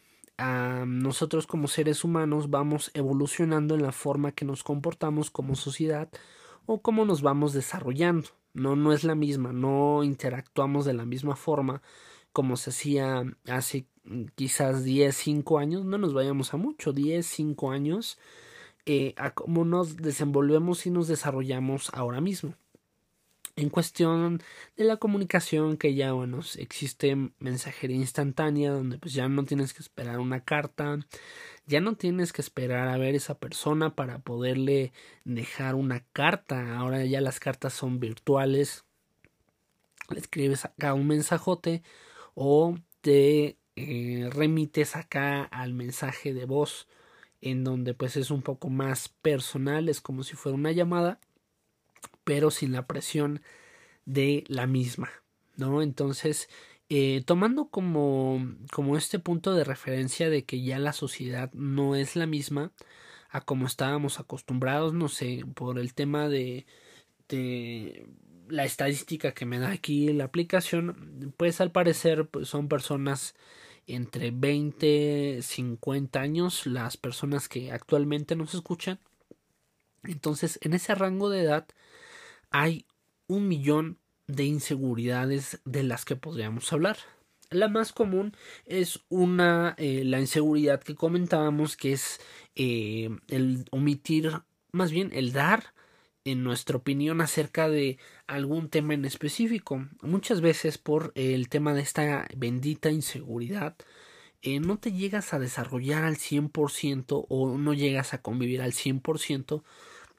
nosotros 0.87 1.47
como 1.47 1.69
seres 1.69 2.03
humanos 2.03 2.49
vamos 2.49 2.91
evolucionando 2.95 3.75
en 3.75 3.83
la 3.83 3.93
forma 3.93 4.33
que 4.33 4.47
nos 4.47 4.63
comportamos 4.63 5.31
como 5.31 5.55
sociedad 5.55 6.09
o 6.67 6.81
cómo 6.81 7.05
nos 7.05 7.23
vamos 7.23 7.53
desarrollando. 7.53 8.29
No, 8.53 8.77
no 8.77 8.93
es 8.93 9.05
la 9.05 9.15
misma, 9.15 9.53
no 9.53 10.03
interactuamos 10.03 10.85
de 10.85 10.95
la 10.95 11.05
misma 11.05 11.37
forma 11.37 11.83
como 12.33 12.57
se 12.57 12.71
hacía 12.71 13.25
hace 13.49 13.87
mm, 14.05 14.25
quizás 14.35 14.85
10, 14.85 15.15
5 15.17 15.59
años, 15.59 15.85
no 15.85 15.99
nos 15.99 16.15
vayamos 16.15 16.55
a 16.55 16.57
mucho, 16.57 16.93
10, 16.93 17.25
5 17.27 17.71
años, 17.71 18.19
eh, 18.87 19.15
a 19.17 19.33
cómo 19.33 19.65
nos 19.65 19.97
desenvolvemos 19.97 20.87
y 20.87 20.91
nos 20.91 21.09
desarrollamos 21.09 21.91
ahora 21.95 22.21
mismo 22.21 22.55
en 23.57 23.69
cuestión 23.69 24.43
de 24.77 24.85
la 24.85 24.97
comunicación 24.97 25.77
que 25.77 25.95
ya 25.95 26.13
bueno 26.13 26.41
existe 26.57 27.17
mensajería 27.39 27.97
instantánea 27.97 28.73
donde 28.73 28.99
pues 28.99 29.15
ya 29.15 29.29
no 29.29 29.45
tienes 29.45 29.75
que 29.75 29.83
esperar 29.83 30.19
una 30.19 30.45
carta 30.45 30.99
ya 31.71 31.81
no 31.81 31.95
tienes 31.95 32.33
que 32.33 32.43
esperar 32.43 32.89
a 32.89 32.99
ver 32.99 33.15
esa 33.15 33.39
persona 33.39 33.95
para 33.95 34.19
poderle 34.19 34.93
dejar 35.25 35.77
una 35.77 36.01
carta. 36.13 36.77
Ahora 36.77 37.05
ya 37.05 37.21
las 37.21 37.39
cartas 37.39 37.73
son 37.75 38.01
virtuales. 38.01 38.85
Le 40.11 40.19
escribes 40.19 40.65
acá 40.65 40.95
un 40.95 41.07
mensajote 41.07 41.83
o 42.35 42.77
te 43.01 43.57
eh, 43.77 44.29
remites 44.33 44.97
acá 44.97 45.45
al 45.45 45.73
mensaje 45.73 46.35
de 46.35 46.45
voz 46.45 46.89
en 47.41 47.63
donde 47.65 47.95
pues 47.95 48.17
es 48.17 48.31
un 48.33 48.43
poco 48.43 48.69
más 48.69 49.09
personal 49.09 49.89
es 49.89 50.01
como 50.01 50.25
si 50.25 50.37
fuera 50.37 50.57
una 50.57 50.73
llamada 50.73 51.21
pero 52.25 52.51
sin 52.51 52.73
la 52.73 52.87
presión 52.87 53.43
de 54.07 54.45
la 54.49 54.67
misma, 54.67 55.11
¿no? 55.57 55.83
Entonces, 55.83 56.49
eh, 56.89 57.23
tomando 57.25 57.69
como, 57.69 58.57
como 58.73 58.97
este 58.97 59.19
punto 59.19 59.55
de 59.55 59.65
referencia 59.65 60.31
de 60.31 60.45
que 60.45 60.63
ya 60.63 60.79
la 60.79 60.93
sociedad 60.93 61.53
no 61.53 61.95
es 61.97 62.17
la 62.17 62.27
misma 62.27 62.73
a 63.31 63.41
como 63.43 63.67
estábamos 63.67 64.19
acostumbrados, 64.19 64.93
no 64.93 65.09
sé, 65.09 65.45
por 65.55 65.79
el 65.79 65.95
tema 65.95 66.29
de, 66.29 66.67
de 67.29 68.09
la 68.49 68.65
estadística 68.65 69.33
que 69.33 69.47
me 69.47 69.59
da 69.61 69.71
aquí 69.71 70.13
la 70.13 70.25
aplicación, 70.25 71.33
pues 71.37 71.61
al 71.61 71.71
parecer 71.71 72.29
pues 72.29 72.49
son 72.49 72.69
personas 72.69 73.35
entre 73.87 74.31
20, 74.31 75.41
50 75.43 76.21
años 76.21 76.67
las 76.67 76.97
personas 76.97 77.49
que 77.49 77.73
actualmente 77.73 78.37
nos 78.37 78.55
escuchan. 78.55 78.99
Entonces, 80.05 80.59
en 80.63 80.75
ese 80.75 80.95
rango 80.95 81.31
de 81.31 81.43
edad 81.43 81.69
hay 82.51 82.87
un 83.27 83.49
millón 83.49 83.99
de 84.27 84.45
inseguridades 84.45 85.61
de 85.65 85.83
las 85.83 86.05
que 86.05 86.17
podríamos 86.17 86.73
hablar. 86.73 86.99
La 87.51 87.69
más 87.69 87.93
común 87.93 88.37
es 88.67 89.01
una 89.09 89.75
eh, 89.77 90.05
la 90.05 90.21
inseguridad 90.21 90.83
que 90.83 90.95
comentábamos 90.95 91.77
que 91.77 91.93
es 91.93 92.21
eh, 92.55 93.11
el 93.29 93.65
omitir 93.73 94.43
más 94.71 94.93
bien 94.93 95.11
el 95.13 95.33
dar 95.33 95.75
en 96.25 96.45
nuestra 96.45 96.77
opinión 96.77 97.21
acerca 97.21 97.69
de 97.69 97.99
algún 98.27 98.69
tema 98.69 98.95
en 98.95 99.05
específico. 99.05 99.87
Muchas 100.03 100.41
veces 100.41 100.79
por 100.79 101.13
el 101.17 101.49
tema 101.49 101.75
de 101.75 101.83
esta 101.83 102.29
bendita 102.37 102.91
inseguridad 102.91 103.77
eh, 104.43 104.61
no 104.61 104.79
te 104.79 104.93
llegas 104.93 105.35
a 105.35 105.39
desarrollar 105.39 106.05
al 106.05 106.17
100% 106.17 107.27
o 107.29 107.59
no 107.59 107.75
llegas 107.75 108.15
a 108.15 108.23
convivir 108.23 108.63
al 108.63 108.73
100% 108.73 109.63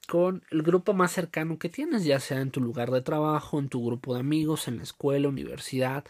con 0.08 0.44
el 0.52 0.64
grupo 0.64 0.94
más 0.94 1.12
cercano 1.12 1.58
que 1.58 1.70
tienes, 1.70 2.04
ya 2.04 2.20
sea 2.20 2.42
en 2.42 2.52
tu 2.52 2.62
lugar 2.62 2.92
de 2.92 3.02
trabajo, 3.02 3.60
en 3.60 3.70
tu 3.70 3.86
grupo 3.86 4.14
de 4.14 4.20
amigos, 4.22 4.68
en 4.68 4.78
la 4.78 4.84
escuela, 4.84 5.30
universidad, 5.30 6.04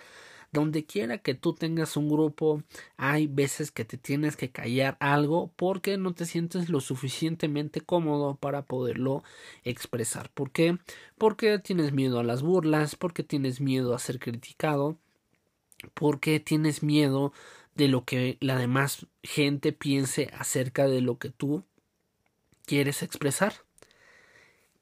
donde 0.51 0.85
quiera 0.85 1.17
que 1.19 1.33
tú 1.33 1.53
tengas 1.53 1.95
un 1.95 2.09
grupo, 2.09 2.63
hay 2.97 3.27
veces 3.27 3.71
que 3.71 3.85
te 3.85 3.97
tienes 3.97 4.35
que 4.35 4.51
callar 4.51 4.97
algo 4.99 5.51
porque 5.55 5.97
no 5.97 6.13
te 6.13 6.25
sientes 6.25 6.69
lo 6.69 6.81
suficientemente 6.81 7.81
cómodo 7.81 8.35
para 8.35 8.63
poderlo 8.63 9.23
expresar. 9.63 10.29
¿Por 10.31 10.51
qué? 10.51 10.77
Porque 11.17 11.57
tienes 11.59 11.93
miedo 11.93 12.19
a 12.19 12.23
las 12.23 12.41
burlas, 12.41 12.95
porque 12.95 13.23
tienes 13.23 13.61
miedo 13.61 13.95
a 13.95 13.99
ser 13.99 14.19
criticado, 14.19 14.97
porque 15.93 16.39
tienes 16.39 16.83
miedo 16.83 17.33
de 17.75 17.87
lo 17.87 18.03
que 18.03 18.37
la 18.41 18.57
demás 18.57 19.07
gente 19.23 19.71
piense 19.71 20.29
acerca 20.33 20.87
de 20.87 21.01
lo 21.01 21.17
que 21.17 21.29
tú 21.29 21.63
quieres 22.65 23.03
expresar 23.03 23.53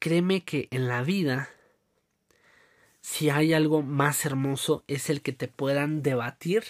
créeme 0.00 0.42
que 0.42 0.66
en 0.72 0.88
la 0.88 1.04
vida, 1.04 1.48
si 3.00 3.30
hay 3.30 3.52
algo 3.52 3.82
más 3.82 4.26
hermoso, 4.26 4.82
es 4.88 5.08
el 5.10 5.22
que 5.22 5.32
te 5.32 5.46
puedan 5.46 6.02
debatir 6.02 6.64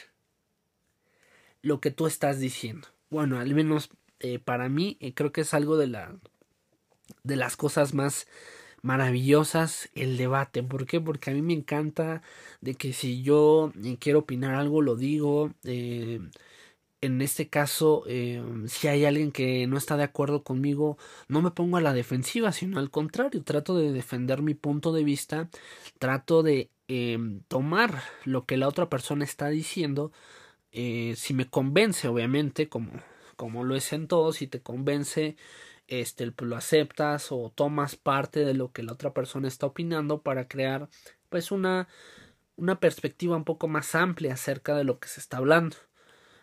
lo 1.63 1.81
que 1.81 1.91
tú 1.91 2.07
estás 2.07 2.39
diciendo. 2.39 2.89
Bueno, 3.09 3.39
al 3.39 3.55
menos 3.55 3.89
eh, 4.19 4.39
para 4.39 4.69
mí 4.69 4.99
eh, 5.01 5.15
creo 5.15 5.33
que 5.33 5.41
es 5.41 5.55
algo 5.55 5.79
de 5.79 5.87
la 5.87 6.15
de 7.25 7.37
las 7.37 7.57
cosas 7.57 7.95
más 7.95 8.27
maravillosas 8.83 9.91
el 9.95 10.17
debate. 10.17 10.63
¿Por 10.63 10.87
qué? 10.87 11.01
Porque 11.01 11.31
a 11.31 11.35
mí 11.35 11.43
me 11.43 11.53
encanta 11.53 12.23
de 12.61 12.75
que 12.75 12.93
si 12.93 13.23
yo 13.23 13.73
eh, 13.85 13.97
quiero 14.01 14.21
opinar 14.21 14.55
algo 14.55 14.83
lo 14.83 14.97
digo. 14.97 15.53
Eh, 15.65 16.21
en 17.01 17.23
este 17.23 17.49
caso, 17.49 18.05
eh, 18.07 18.43
si 18.67 18.89
hay 18.89 19.05
alguien 19.05 19.33
que 19.33 19.67
no 19.67 19.79
está 19.79 19.97
de 19.97 20.05
acuerdo 20.05 20.43
conmigo, 20.45 20.99
no 21.29 21.41
me 21.43 21.51
pongo 21.51 21.77
a 21.79 21.81
la 21.81 21.95
defensiva, 21.95 22.53
sino 22.53 22.79
al 22.79 22.91
contrario, 22.91 23.43
trato 23.43 23.77
de 23.77 23.93
defender 23.93 24.43
mi 24.43 24.55
punto 24.55 24.93
de 24.93 25.05
vista, 25.05 25.49
trato 25.99 26.43
de 26.43 26.71
eh, 26.89 27.19
tomar 27.49 28.03
lo 28.25 28.45
que 28.47 28.57
la 28.59 28.69
otra 28.69 28.91
persona 28.91 29.25
está 29.25 29.49
diciendo, 29.49 30.13
eh, 30.73 31.15
si 31.17 31.35
me 31.35 31.49
convence, 31.49 32.09
obviamente, 32.09 32.69
como, 32.69 32.93
como 33.37 33.65
lo 33.65 33.77
es 33.77 33.93
en 33.93 34.07
todo, 34.09 34.33
si 34.33 34.47
te 34.47 34.61
convence, 34.63 35.37
este, 35.89 36.33
lo 36.39 36.57
aceptas 36.57 37.33
o 37.33 37.51
tomas 37.55 37.97
parte 37.97 38.45
de 38.45 38.55
lo 38.55 38.73
que 38.73 38.83
la 38.83 38.93
otra 38.93 39.13
persona 39.15 39.49
está 39.49 39.67
opinando 39.67 40.23
para 40.23 40.49
crear, 40.49 40.89
pues, 41.31 41.51
una, 41.51 41.89
una 42.57 42.81
perspectiva 42.81 43.37
un 43.37 43.45
poco 43.45 43.69
más 43.69 43.95
amplia 43.95 44.35
acerca 44.35 44.77
de 44.77 44.85
lo 44.85 45.01
que 45.01 45.09
se 45.09 45.21
está 45.21 45.39
hablando. 45.39 45.77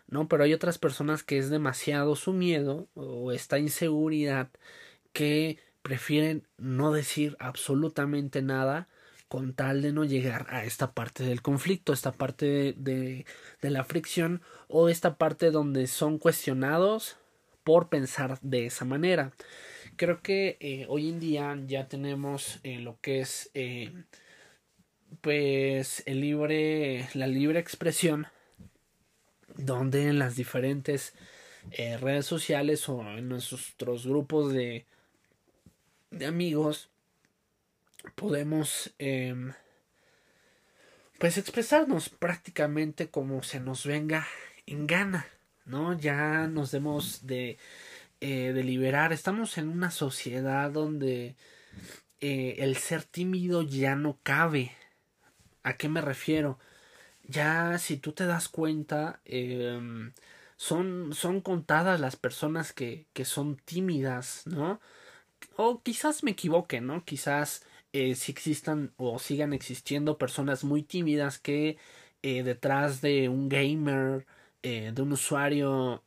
¿No? 0.08 0.28
Pero 0.28 0.44
hay 0.44 0.52
otras 0.52 0.78
personas 0.78 1.22
que 1.22 1.38
es 1.38 1.50
demasiado 1.50 2.16
su 2.16 2.32
miedo 2.32 2.88
o 2.94 3.32
esta 3.32 3.58
inseguridad 3.58 4.50
que 5.12 5.58
prefieren 5.82 6.46
no 6.58 6.92
decir 6.92 7.36
absolutamente 7.40 8.42
nada 8.42 8.88
con 9.28 9.52
tal 9.54 9.82
de 9.82 9.92
no 9.92 10.04
llegar 10.04 10.46
a 10.48 10.64
esta 10.64 10.92
parte 10.92 11.22
del 11.24 11.42
conflicto, 11.42 11.92
esta 11.92 12.12
parte 12.12 12.74
de, 12.76 13.26
de, 13.60 13.70
la 13.70 13.84
fricción 13.84 14.42
o 14.68 14.88
esta 14.88 15.16
parte 15.18 15.50
donde 15.50 15.86
son 15.86 16.18
cuestionados 16.18 17.18
por 17.62 17.90
pensar 17.90 18.38
de 18.40 18.66
esa 18.66 18.86
manera. 18.86 19.32
Creo 19.96 20.22
que 20.22 20.56
eh, 20.60 20.86
hoy 20.88 21.10
en 21.10 21.20
día 21.20 21.58
ya 21.66 21.88
tenemos 21.88 22.60
eh, 22.62 22.78
lo 22.78 22.98
que 23.00 23.20
es 23.20 23.50
eh, 23.54 23.92
pues 25.20 26.02
el 26.06 26.20
libre 26.20 27.08
la 27.14 27.26
libre 27.26 27.58
expresión 27.58 28.26
donde 29.58 30.08
en 30.08 30.18
las 30.18 30.36
diferentes 30.36 31.12
redes 32.00 32.24
sociales 32.24 32.88
o 32.88 33.02
en 33.02 33.28
nuestros 33.28 34.06
grupos 34.06 34.54
de, 34.54 34.86
de 36.10 36.26
amigos 36.26 36.88
podemos 38.14 38.92
em, 38.98 39.52
pues 41.18 41.36
expresarnos 41.36 42.08
prácticamente 42.08 43.08
como 43.08 43.42
se 43.42 43.60
nos 43.60 43.84
venga 43.84 44.26
en 44.66 44.86
gana, 44.86 45.26
¿no? 45.64 45.98
Ya 45.98 46.46
nos 46.46 46.70
demos 46.70 47.26
de, 47.26 47.58
eh, 48.20 48.52
liberar. 48.64 49.12
Estamos 49.12 49.58
en 49.58 49.68
una 49.68 49.90
sociedad 49.90 50.70
donde 50.70 51.36
eh, 52.20 52.56
el 52.58 52.76
ser 52.76 53.02
tímido 53.04 53.62
ya 53.62 53.96
no 53.96 54.18
cabe. 54.22 54.72
¿A 55.62 55.76
qué 55.76 55.88
me 55.88 56.00
refiero? 56.00 56.58
Ya 57.28 57.78
si 57.78 57.98
tú 57.98 58.12
te 58.12 58.26
das 58.26 58.48
cuenta, 58.48 59.20
em, 59.24 60.12
son, 60.56 61.12
son 61.14 61.40
contadas 61.42 62.00
las 62.00 62.16
personas 62.16 62.72
que, 62.72 63.06
que 63.12 63.24
son 63.24 63.56
tímidas, 63.56 64.46
¿no? 64.46 64.80
O 65.56 65.82
quizás 65.82 66.24
me 66.24 66.32
equivoque, 66.32 66.80
¿no? 66.80 67.04
Quizás 67.04 67.64
eh, 67.92 68.14
si 68.14 68.32
existan 68.32 68.92
o 68.96 69.18
sigan 69.18 69.52
existiendo 69.52 70.18
personas 70.18 70.64
muy 70.64 70.82
tímidas 70.82 71.38
que 71.38 71.78
eh, 72.22 72.42
detrás 72.42 73.00
de 73.00 73.28
un 73.28 73.48
gamer, 73.48 74.26
eh, 74.62 74.92
de 74.94 75.02
un 75.02 75.12
usuario, 75.12 76.02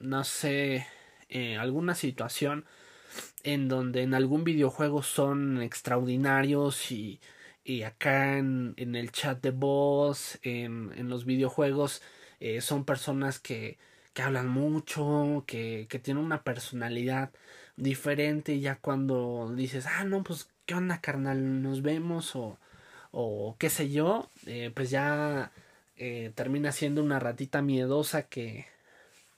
no 0.00 0.24
sé, 0.24 0.86
alguna 1.58 1.94
situación 1.94 2.64
en 3.44 3.68
donde 3.68 4.02
en 4.02 4.14
algún 4.14 4.44
videojuego 4.44 5.02
son 5.02 5.62
extraordinarios 5.62 6.90
y, 6.92 7.20
y 7.70 7.84
acá 7.84 8.38
en, 8.38 8.74
en, 8.78 8.96
el 8.96 9.12
chat 9.12 9.40
de 9.42 9.52
voz, 9.52 10.38
en, 10.42 10.92
en 10.96 11.08
los 11.08 11.24
videojuegos, 11.24 12.02
eh, 12.40 12.60
son 12.60 12.84
personas 12.84 13.38
que, 13.38 13.78
que 14.12 14.22
hablan 14.22 14.48
mucho, 14.48 15.44
que, 15.46 15.86
que 15.88 15.98
tienen 16.00 16.24
una 16.24 16.42
personalidad 16.42 17.30
diferente 17.76 18.54
y 18.54 18.60
ya 18.60 18.76
cuando 18.76 19.52
dices, 19.54 19.86
ah, 19.86 20.04
no, 20.04 20.22
pues 20.24 20.48
¿qué 20.66 20.74
onda, 20.74 21.00
carnal? 21.00 21.62
Nos 21.62 21.82
vemos 21.82 22.34
o, 22.36 22.58
o 23.12 23.56
qué 23.58 23.70
sé 23.70 23.90
yo, 23.90 24.28
eh, 24.46 24.72
pues 24.74 24.90
ya 24.90 25.52
eh, 25.96 26.32
termina 26.34 26.72
siendo 26.72 27.02
una 27.02 27.20
ratita 27.20 27.62
miedosa 27.62 28.24
que, 28.24 28.66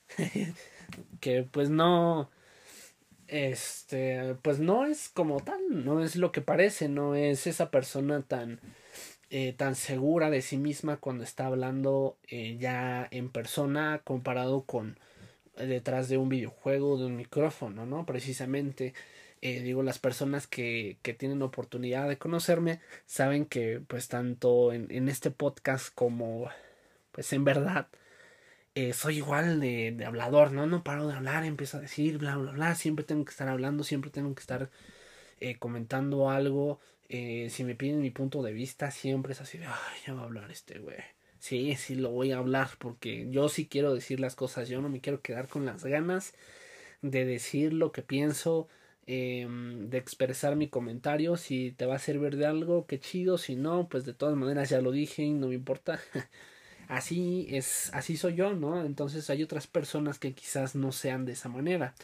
que 1.21 1.43
pues 1.45 1.71
no, 1.71 2.31
este, 3.33 4.37
pues 4.43 4.59
no 4.61 4.85
es 4.85 5.09
como 5.09 5.41
tal, 5.41 5.59
no 5.85 6.05
es 6.05 6.17
lo 6.17 6.33
que 6.33 6.43
parece, 6.43 6.89
no 6.89 7.15
es 7.15 7.47
esa 7.47 7.71
persona 7.71 8.23
tan, 8.23 8.61
eh, 9.31 9.55
tan 9.55 9.75
segura 9.75 10.29
de 10.31 10.42
sí 10.42 10.59
misma 10.59 10.99
cuando 10.99 11.25
está 11.25 11.47
hablando 11.47 12.18
eh, 12.29 12.59
ya 12.61 13.09
en 13.11 13.31
persona 13.31 14.03
comparado 14.05 14.64
con 14.64 14.99
detrás 15.57 16.09
de 16.11 16.18
un 16.18 16.29
videojuego, 16.29 16.99
de 16.99 17.07
un 17.07 17.16
micrófono, 17.16 17.87
¿no? 17.87 18.05
Precisamente 18.07 18.92
eh, 19.40 19.61
digo, 19.62 19.83
las 19.83 19.99
personas 19.99 20.47
que, 20.47 20.99
que 21.03 21.14
tienen 21.14 21.42
oportunidad 21.42 22.09
de 22.09 22.18
conocerme 22.18 22.81
saben 23.07 23.47
que 23.47 23.81
pues 23.87 24.09
tanto 24.09 24.73
en, 24.73 24.87
en 24.90 25.09
este 25.09 25.31
podcast 25.31 25.92
como 25.95 26.49
pues 27.12 27.33
en 27.33 27.45
verdad 27.45 27.88
eh, 28.75 28.93
soy 28.93 29.19
igual 29.19 29.61
de, 29.61 29.93
de, 29.93 30.05
hablador, 30.05 30.53
¿no? 30.53 30.67
No 30.67 30.83
paro 30.83 31.07
de 31.09 31.15
hablar, 31.15 31.45
empiezo 31.45 31.79
a 31.79 31.81
decir 31.81 32.19
bla, 32.19 32.37
bla, 32.37 32.53
bla, 32.53 32.75
siempre 32.75 33.05
tengo 33.05 33.25
que 33.25 33.31
estar 33.31 33.49
hablando, 33.49 33.85
siempre 33.85 34.11
tengo 34.11 34.35
que 34.35 34.41
estar 34.41 34.71
eh, 35.41 35.59
comentando 35.59 36.31
algo, 36.31 36.81
eh, 37.09 37.49
si 37.51 37.65
me 37.65 37.75
piden 37.75 38.01
mi 38.01 38.11
punto 38.11 38.43
de 38.43 38.53
vista, 38.53 38.91
siempre 38.91 39.33
es 39.33 39.41
así 39.41 39.59
de, 39.59 39.67
ay, 39.67 39.99
ya 40.07 40.15
va 40.15 40.23
a 40.23 40.25
hablar 40.25 40.51
este 40.51 40.79
güey. 40.79 40.99
Sí, 41.39 41.75
sí 41.77 41.97
lo 41.97 42.11
voy 42.11 42.33
a 42.33 42.39
hablar 42.39 42.71
porque 42.79 43.29
yo 43.31 43.49
sí 43.49 43.67
quiero 43.67 43.95
decir 43.95 44.21
las 44.21 44.37
cosas, 44.37 44.69
yo 44.69 44.81
no 44.81 44.89
me 44.89 45.01
quiero 45.01 45.21
quedar 45.23 45.49
con 45.49 45.67
las 45.67 45.85
ganas 45.85 46.35
de 47.03 47.25
decir 47.25 47.73
lo 47.73 47.93
que 47.93 48.03
pienso, 48.03 48.69
eh, 49.07 49.47
de 49.49 49.99
expresar 49.99 50.57
mi 50.57 50.69
comentario. 50.69 51.37
Si 51.37 51.73
te 51.73 51.87
va 51.87 51.97
a 51.97 51.99
servir 51.99 52.37
de 52.37 52.47
algo, 52.47 52.87
qué 52.87 53.01
chido. 53.01 53.39
Si 53.39 53.57
no, 53.57 53.89
pues 53.89 54.05
de 54.05 54.15
todas 54.15 54.37
maneras 54.37 54.71
ya 54.71 54.81
lo 54.81 54.93
dije 54.93 55.23
y 55.25 55.33
no 55.33 55.49
me 55.49 55.55
importa. 55.55 56.01
así 56.92 57.46
es, 57.50 57.90
así 57.94 58.16
soy 58.16 58.35
yo, 58.35 58.52
¿no? 58.55 58.85
Entonces 58.85 59.31
hay 59.31 59.42
otras 59.42 59.66
personas 59.66 60.18
que 60.18 60.35
quizás 60.35 60.74
no 60.74 60.92
sean 60.92 61.24
de 61.24 61.33
esa 61.33 61.48
manera. 61.48 61.94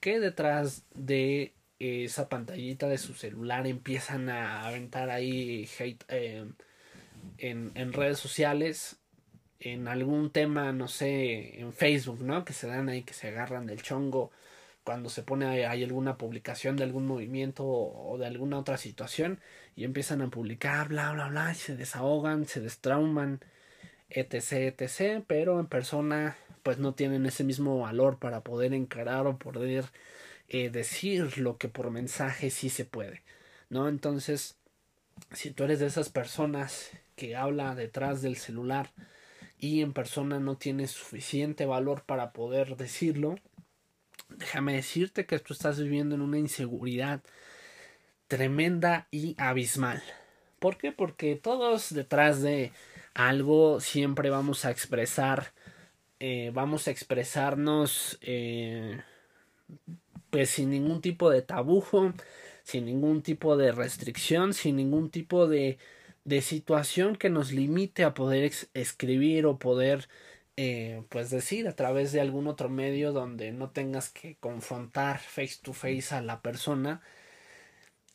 Que 0.00 0.20
detrás 0.20 0.82
de 0.94 1.54
esa 1.78 2.28
pantallita 2.28 2.88
de 2.88 2.98
su 2.98 3.14
celular 3.14 3.66
empiezan 3.66 4.28
a 4.28 4.66
aventar 4.66 5.10
ahí 5.10 5.68
hate 5.78 6.04
eh, 6.08 6.44
en, 7.38 7.72
en 7.74 7.92
redes 7.92 8.18
sociales 8.18 8.96
en 9.60 9.88
algún 9.88 10.30
tema, 10.30 10.72
no 10.72 10.88
sé, 10.88 11.60
en 11.60 11.72
Facebook, 11.72 12.20
¿no? 12.22 12.44
Que 12.44 12.52
se 12.52 12.66
dan 12.66 12.88
ahí, 12.88 13.02
que 13.02 13.14
se 13.14 13.28
agarran 13.28 13.66
del 13.66 13.82
chongo 13.82 14.30
cuando 14.84 15.08
se 15.08 15.22
pone 15.22 15.66
hay 15.66 15.82
alguna 15.82 16.18
publicación 16.18 16.76
de 16.76 16.84
algún 16.84 17.06
movimiento 17.06 17.64
o 17.66 18.18
de 18.18 18.26
alguna 18.26 18.58
otra 18.58 18.76
situación 18.76 19.40
y 19.76 19.84
empiezan 19.84 20.20
a 20.22 20.28
publicar 20.28 20.88
bla 20.88 21.12
bla 21.12 21.28
bla 21.28 21.52
y 21.52 21.54
se 21.54 21.74
desahogan, 21.76 22.46
se 22.46 22.60
destrauman, 22.60 23.40
etc 24.08 24.80
etc, 24.80 25.24
pero 25.26 25.60
en 25.60 25.66
persona 25.66 26.36
pues 26.62 26.78
no 26.78 26.94
tienen 26.94 27.26
ese 27.26 27.44
mismo 27.44 27.78
valor 27.78 28.18
para 28.18 28.42
poder 28.42 28.72
encarar 28.72 29.26
o 29.26 29.38
poder 29.38 29.84
eh, 30.48 30.70
decir 30.70 31.38
lo 31.38 31.58
que 31.58 31.68
por 31.68 31.90
mensaje 31.90 32.50
sí 32.50 32.70
se 32.70 32.84
puede, 32.84 33.22
¿no? 33.68 33.88
Entonces, 33.88 34.56
si 35.32 35.50
tú 35.50 35.64
eres 35.64 35.80
de 35.80 35.86
esas 35.86 36.08
personas 36.08 36.90
que 37.16 37.36
habla 37.36 37.74
detrás 37.74 38.22
del 38.22 38.36
celular 38.36 38.90
y 39.58 39.82
en 39.82 39.92
persona 39.92 40.40
no 40.40 40.56
tienes 40.56 40.90
suficiente 40.90 41.66
valor 41.66 42.04
para 42.04 42.32
poder 42.32 42.76
decirlo, 42.76 43.36
déjame 44.28 44.74
decirte 44.74 45.26
que 45.26 45.38
tú 45.38 45.52
estás 45.52 45.78
viviendo 45.78 46.14
en 46.14 46.22
una 46.22 46.38
inseguridad 46.38 47.22
tremenda 48.26 49.06
y 49.10 49.34
abismal. 49.38 50.02
¿Por 50.58 50.78
qué? 50.78 50.92
Porque 50.92 51.36
todos 51.36 51.92
detrás 51.92 52.40
de 52.42 52.72
algo 53.14 53.80
siempre 53.80 54.30
vamos 54.30 54.64
a 54.64 54.70
expresar, 54.70 55.52
eh, 56.20 56.50
vamos 56.54 56.88
a 56.88 56.90
expresarnos 56.90 58.18
eh, 58.22 59.02
pues 60.30 60.50
sin 60.50 60.70
ningún 60.70 61.00
tipo 61.00 61.30
de 61.30 61.42
tabujo, 61.42 62.12
sin 62.64 62.86
ningún 62.86 63.22
tipo 63.22 63.56
de 63.56 63.72
restricción, 63.72 64.52
sin 64.54 64.76
ningún 64.76 65.10
tipo 65.10 65.46
de, 65.46 65.78
de 66.24 66.40
situación 66.42 67.16
que 67.16 67.30
nos 67.30 67.52
limite 67.52 68.04
a 68.04 68.14
poder 68.14 68.50
escribir 68.74 69.46
o 69.46 69.58
poder 69.58 70.08
eh, 70.56 71.02
pues 71.08 71.30
decir 71.30 71.68
a 71.68 71.76
través 71.76 72.12
de 72.12 72.20
algún 72.20 72.46
otro 72.48 72.68
medio 72.68 73.12
donde 73.12 73.52
no 73.52 73.70
tengas 73.70 74.10
que 74.10 74.36
confrontar 74.36 75.18
face 75.20 75.58
to 75.62 75.72
face 75.72 76.14
a 76.14 76.22
la 76.22 76.42
persona 76.42 77.02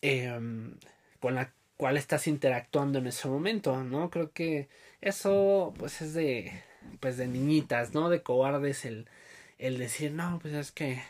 eh, 0.02 0.40
con 1.20 1.36
la 1.36 1.54
cual 1.78 1.98
estás 1.98 2.28
interactuando 2.28 3.00
en 3.00 3.08
ese 3.08 3.28
momento, 3.28 3.84
¿no? 3.84 4.10
Creo 4.10 4.32
que 4.34 4.70
eso 5.02 5.74
pues 5.78 6.02
es 6.02 6.14
de 6.14 6.64
pues 7.00 7.18
de 7.18 7.28
niñitas, 7.28 7.94
¿no? 7.94 8.10
De 8.10 8.24
cobardes 8.24 8.86
el 8.86 9.08
el 9.58 9.78
decir, 9.78 10.14
no, 10.14 10.40
pues 10.42 10.54
es 10.54 10.72
que 10.72 11.02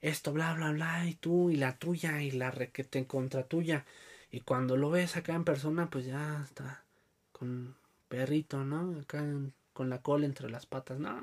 esto 0.00 0.32
bla 0.32 0.54
bla 0.54 0.70
bla 0.72 1.06
y 1.06 1.14
tú 1.14 1.50
y 1.50 1.56
la 1.56 1.76
tuya 1.78 2.22
y 2.22 2.30
la 2.30 2.50
requete 2.50 3.06
contra 3.06 3.44
tuya 3.44 3.84
y 4.30 4.40
cuando 4.40 4.76
lo 4.76 4.90
ves 4.90 5.16
acá 5.16 5.34
en 5.34 5.44
persona 5.44 5.90
pues 5.90 6.06
ya 6.06 6.42
está 6.44 6.84
con 7.32 7.76
perrito, 8.08 8.64
¿no? 8.64 9.00
Acá 9.00 9.24
con 9.72 9.90
la 9.90 10.02
cola 10.02 10.26
entre 10.26 10.50
las 10.50 10.66
patas. 10.66 10.98
No, 10.98 11.20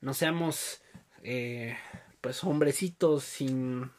no 0.00 0.14
seamos 0.14 0.82
eh, 1.22 1.76
pues 2.20 2.42
hombrecitos 2.44 3.24
sin 3.24 3.90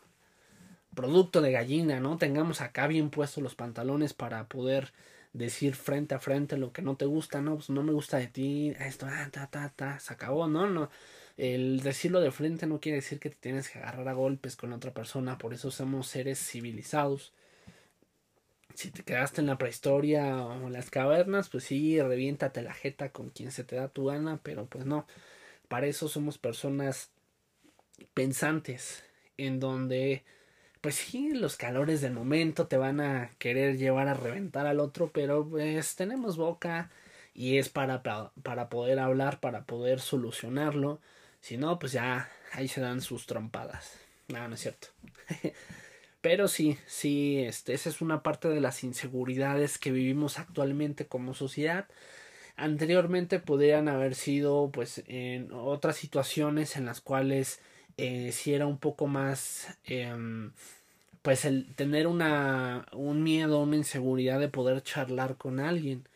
producto 0.95 1.41
de 1.41 1.51
gallina, 1.51 1.99
¿no? 1.99 2.17
Tengamos 2.17 2.61
acá 2.61 2.87
bien 2.87 3.09
puestos 3.09 3.43
los 3.43 3.55
pantalones 3.55 4.13
para 4.13 4.47
poder 4.47 4.93
decir 5.33 5.75
frente 5.75 6.15
a 6.15 6.19
frente 6.19 6.57
lo 6.57 6.71
que 6.71 6.81
no 6.81 6.95
te 6.95 7.05
gusta, 7.05 7.41
¿no? 7.41 7.55
Pues 7.55 7.69
no 7.69 7.83
me 7.83 7.93
gusta 7.93 8.17
de 8.17 8.27
ti, 8.27 8.73
esto, 8.79 9.07
ah, 9.09 9.29
ta, 9.31 9.47
ta, 9.47 9.73
ta, 9.75 9.99
se 9.99 10.13
acabó, 10.13 10.47
¿no? 10.47 10.69
No. 10.69 10.89
El 11.37 11.81
decirlo 11.81 12.21
de 12.21 12.31
frente 12.31 12.67
no 12.67 12.79
quiere 12.79 12.97
decir 12.97 13.19
que 13.19 13.29
te 13.29 13.37
tienes 13.37 13.69
que 13.69 13.79
agarrar 13.79 14.07
a 14.07 14.13
golpes 14.13 14.55
con 14.55 14.73
otra 14.73 14.93
persona, 14.93 15.37
por 15.37 15.53
eso 15.53 15.71
somos 15.71 16.07
seres 16.07 16.39
civilizados 16.39 17.33
si 18.75 18.91
te 18.91 19.03
quedaste 19.03 19.41
en 19.41 19.47
la 19.47 19.57
prehistoria 19.57 20.37
o 20.45 20.67
en 20.67 20.73
las 20.73 20.89
cavernas, 20.89 21.49
pues 21.49 21.65
sí, 21.65 22.01
reviéntate 22.01 22.61
la 22.61 22.73
jeta 22.73 23.09
con 23.11 23.29
quien 23.29 23.51
se 23.51 23.63
te 23.63 23.75
da 23.75 23.87
tu 23.87 24.05
gana, 24.05 24.39
pero 24.43 24.65
pues 24.65 24.85
no. 24.85 25.05
Para 25.67 25.87
eso 25.87 26.07
somos 26.07 26.37
personas 26.37 27.11
pensantes, 28.13 29.03
en 29.37 29.59
donde 29.59 30.23
pues 30.83 30.95
sí, 30.95 31.29
los 31.33 31.55
calores 31.55 32.01
del 32.01 32.11
momento 32.11 32.67
te 32.67 32.75
van 32.75 32.99
a 32.99 33.31
querer 33.37 33.77
llevar 33.77 34.09
a 34.09 34.15
reventar 34.15 34.67
al 34.67 34.81
otro, 34.81 35.11
pero 35.13 35.47
pues 35.47 35.95
tenemos 35.95 36.35
boca 36.35 36.91
y 37.33 37.57
es 37.57 37.69
para, 37.69 38.03
para 38.03 38.67
poder 38.67 38.99
hablar, 38.99 39.39
para 39.39 39.63
poder 39.63 40.01
solucionarlo. 40.01 40.99
Si 41.39 41.55
no, 41.55 41.79
pues 41.79 41.93
ya 41.93 42.29
ahí 42.51 42.67
se 42.67 42.81
dan 42.81 42.99
sus 42.99 43.27
trompadas. 43.27 43.97
No, 44.27 44.45
no 44.49 44.55
es 44.55 44.59
cierto. 44.59 44.89
Pero 46.21 46.49
sí, 46.49 46.77
sí, 46.85 47.39
este, 47.39 47.73
esa 47.73 47.87
es 47.87 48.01
una 48.01 48.21
parte 48.21 48.49
de 48.49 48.59
las 48.59 48.83
inseguridades 48.83 49.77
que 49.77 49.91
vivimos 49.91 50.37
actualmente 50.37 51.07
como 51.07 51.33
sociedad. 51.33 51.87
Anteriormente 52.57 53.39
podrían 53.39 53.87
haber 53.87 54.15
sido, 54.15 54.69
pues, 54.73 55.01
en 55.07 55.49
otras 55.53 55.95
situaciones 55.95 56.75
en 56.75 56.85
las 56.85 56.99
cuales 56.99 57.61
eh, 57.97 58.31
si 58.31 58.53
era 58.53 58.67
un 58.67 58.77
poco 58.79 59.07
más, 59.07 59.77
em, 59.85 60.51
pues, 61.21 61.45
el 61.45 61.73
tener 61.75 62.07
una, 62.07 62.87
un 62.93 63.23
miedo, 63.23 63.61
una 63.61 63.75
inseguridad 63.77 64.39
de 64.39 64.49
poder 64.49 64.83
charlar 64.83 65.37
con 65.37 65.59
alguien 65.59 66.07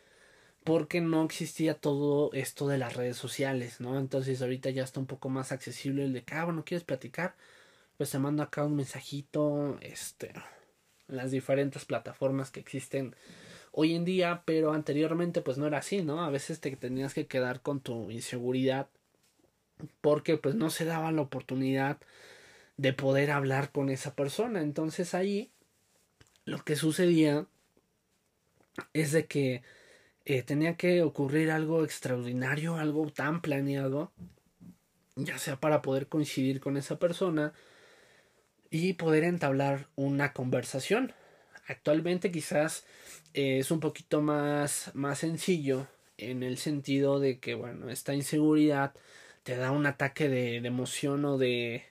porque 0.64 1.00
no 1.00 1.24
existía 1.24 1.74
todo 1.74 2.30
esto 2.34 2.68
de 2.68 2.78
las 2.78 2.94
redes 2.96 3.16
sociales, 3.16 3.80
¿no? 3.80 3.98
Entonces 3.98 4.42
ahorita 4.42 4.70
ya 4.70 4.84
está 4.84 5.00
un 5.00 5.06
poco 5.06 5.30
más 5.30 5.52
accesible 5.52 6.04
el 6.04 6.12
de 6.12 6.24
ah, 6.32 6.44
bueno, 6.44 6.64
¿quieres 6.64 6.84
platicar? 6.84 7.34
pues 7.98 8.10
te 8.12 8.18
mando 8.20 8.42
acá 8.44 8.64
un 8.64 8.76
mensajito, 8.76 9.76
este, 9.82 10.32
las 11.08 11.32
diferentes 11.32 11.84
plataformas 11.84 12.50
que 12.50 12.60
existen 12.60 13.14
hoy 13.72 13.94
en 13.94 14.04
día, 14.04 14.44
pero 14.46 14.72
anteriormente 14.72 15.42
pues 15.42 15.58
no 15.58 15.66
era 15.66 15.78
así, 15.78 16.02
¿no? 16.02 16.22
A 16.22 16.30
veces 16.30 16.60
te 16.60 16.74
tenías 16.76 17.12
que 17.12 17.26
quedar 17.26 17.60
con 17.60 17.80
tu 17.80 18.10
inseguridad 18.10 18.88
porque 20.00 20.36
pues 20.36 20.54
no 20.54 20.70
se 20.70 20.84
daba 20.84 21.12
la 21.12 21.22
oportunidad 21.22 21.98
de 22.76 22.92
poder 22.92 23.30
hablar 23.30 23.72
con 23.72 23.90
esa 23.90 24.14
persona. 24.14 24.62
Entonces 24.62 25.14
ahí 25.14 25.50
lo 26.44 26.64
que 26.64 26.76
sucedía 26.76 27.46
es 28.92 29.12
de 29.12 29.26
que 29.26 29.62
eh, 30.24 30.42
tenía 30.42 30.76
que 30.76 31.02
ocurrir 31.02 31.50
algo 31.50 31.84
extraordinario, 31.84 32.76
algo 32.76 33.10
tan 33.10 33.40
planeado, 33.40 34.12
ya 35.16 35.38
sea 35.38 35.56
para 35.56 35.82
poder 35.82 36.06
coincidir 36.06 36.60
con 36.60 36.76
esa 36.76 36.98
persona, 36.98 37.52
y 38.70 38.94
poder 38.94 39.24
entablar 39.24 39.88
una 39.96 40.32
conversación. 40.32 41.12
Actualmente 41.66 42.30
quizás 42.30 42.84
eh, 43.34 43.58
es 43.58 43.70
un 43.70 43.80
poquito 43.80 44.20
más, 44.22 44.90
más 44.94 45.18
sencillo 45.18 45.86
en 46.16 46.42
el 46.42 46.58
sentido 46.58 47.20
de 47.20 47.38
que, 47.38 47.54
bueno, 47.54 47.90
esta 47.90 48.14
inseguridad 48.14 48.94
te 49.48 49.56
da 49.56 49.72
un 49.72 49.86
ataque 49.86 50.28
de, 50.28 50.56
emoción 50.56 51.24
o 51.24 51.38
de, 51.38 51.82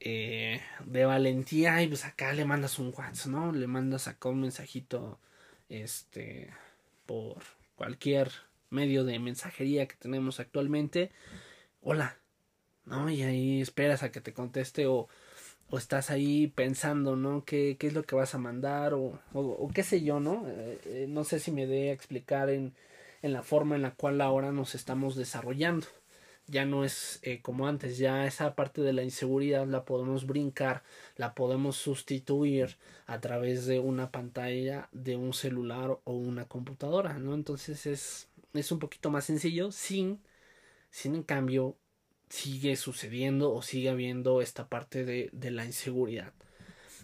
eh, 0.00 0.62
de 0.86 1.04
valentía 1.04 1.82
y 1.82 1.86
pues 1.86 2.06
acá 2.06 2.32
le 2.32 2.46
mandas 2.46 2.78
un 2.78 2.94
WhatsApp, 2.96 3.26
¿no? 3.26 3.52
Le 3.52 3.66
mandas 3.66 4.08
acá 4.08 4.30
un 4.30 4.40
mensajito, 4.40 5.20
este, 5.68 6.50
por 7.04 7.42
cualquier 7.76 8.32
medio 8.70 9.04
de 9.04 9.18
mensajería 9.18 9.86
que 9.86 9.96
tenemos 9.96 10.40
actualmente. 10.40 11.10
Hola, 11.82 12.16
¿no? 12.86 13.10
Y 13.10 13.22
ahí 13.22 13.60
esperas 13.60 14.02
a 14.02 14.10
que 14.10 14.22
te 14.22 14.32
conteste 14.32 14.86
o 14.86 15.08
o 15.68 15.76
estás 15.76 16.10
ahí 16.10 16.46
pensando, 16.46 17.16
¿no? 17.16 17.44
¿Qué, 17.44 17.76
qué 17.78 17.88
es 17.88 17.92
lo 17.92 18.04
que 18.04 18.14
vas 18.14 18.34
a 18.34 18.38
mandar? 18.38 18.94
O, 18.94 19.20
o, 19.34 19.68
qué 19.74 19.82
sé 19.82 20.02
yo, 20.02 20.20
¿no? 20.20 20.48
Eh, 20.48 20.80
eh, 20.86 21.06
no 21.08 21.24
sé 21.24 21.38
si 21.38 21.50
me 21.52 21.66
dé 21.66 21.90
a 21.90 21.92
explicar 21.92 22.48
en, 22.48 22.72
en 23.20 23.34
la 23.34 23.42
forma 23.42 23.76
en 23.76 23.82
la 23.82 23.90
cual 23.90 24.22
ahora 24.22 24.52
nos 24.52 24.74
estamos 24.74 25.16
desarrollando. 25.16 25.86
Ya 26.46 26.66
no 26.66 26.84
es 26.84 27.20
eh, 27.22 27.40
como 27.40 27.66
antes, 27.66 27.96
ya 27.96 28.26
esa 28.26 28.54
parte 28.54 28.82
de 28.82 28.92
la 28.92 29.02
inseguridad 29.02 29.66
la 29.66 29.84
podemos 29.86 30.26
brincar, 30.26 30.82
la 31.16 31.34
podemos 31.34 31.76
sustituir 31.76 32.76
a 33.06 33.20
través 33.20 33.64
de 33.66 33.80
una 33.80 34.10
pantalla 34.10 34.88
de 34.92 35.16
un 35.16 35.32
celular 35.32 35.98
o 36.04 36.12
una 36.12 36.44
computadora, 36.46 37.18
¿no? 37.18 37.34
Entonces 37.34 37.86
es, 37.86 38.28
es 38.52 38.72
un 38.72 38.78
poquito 38.78 39.10
más 39.10 39.24
sencillo 39.24 39.72
sin, 39.72 40.20
sin 40.90 41.14
en 41.14 41.22
cambio 41.22 41.76
sigue 42.28 42.76
sucediendo 42.76 43.52
o 43.54 43.62
sigue 43.62 43.88
habiendo 43.90 44.40
esta 44.42 44.68
parte 44.68 45.04
de, 45.04 45.30
de 45.32 45.50
la 45.50 45.64
inseguridad. 45.64 46.34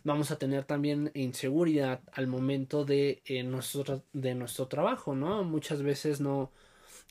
Vamos 0.04 0.30
a 0.30 0.38
tener 0.38 0.64
también 0.64 1.10
inseguridad 1.14 2.02
al 2.12 2.26
momento 2.26 2.84
de, 2.84 3.22
eh, 3.26 3.42
nuestro, 3.42 4.04
de 4.12 4.34
nuestro 4.34 4.68
trabajo, 4.68 5.14
¿no? 5.14 5.44
Muchas 5.44 5.82
veces 5.82 6.20
no... 6.20 6.52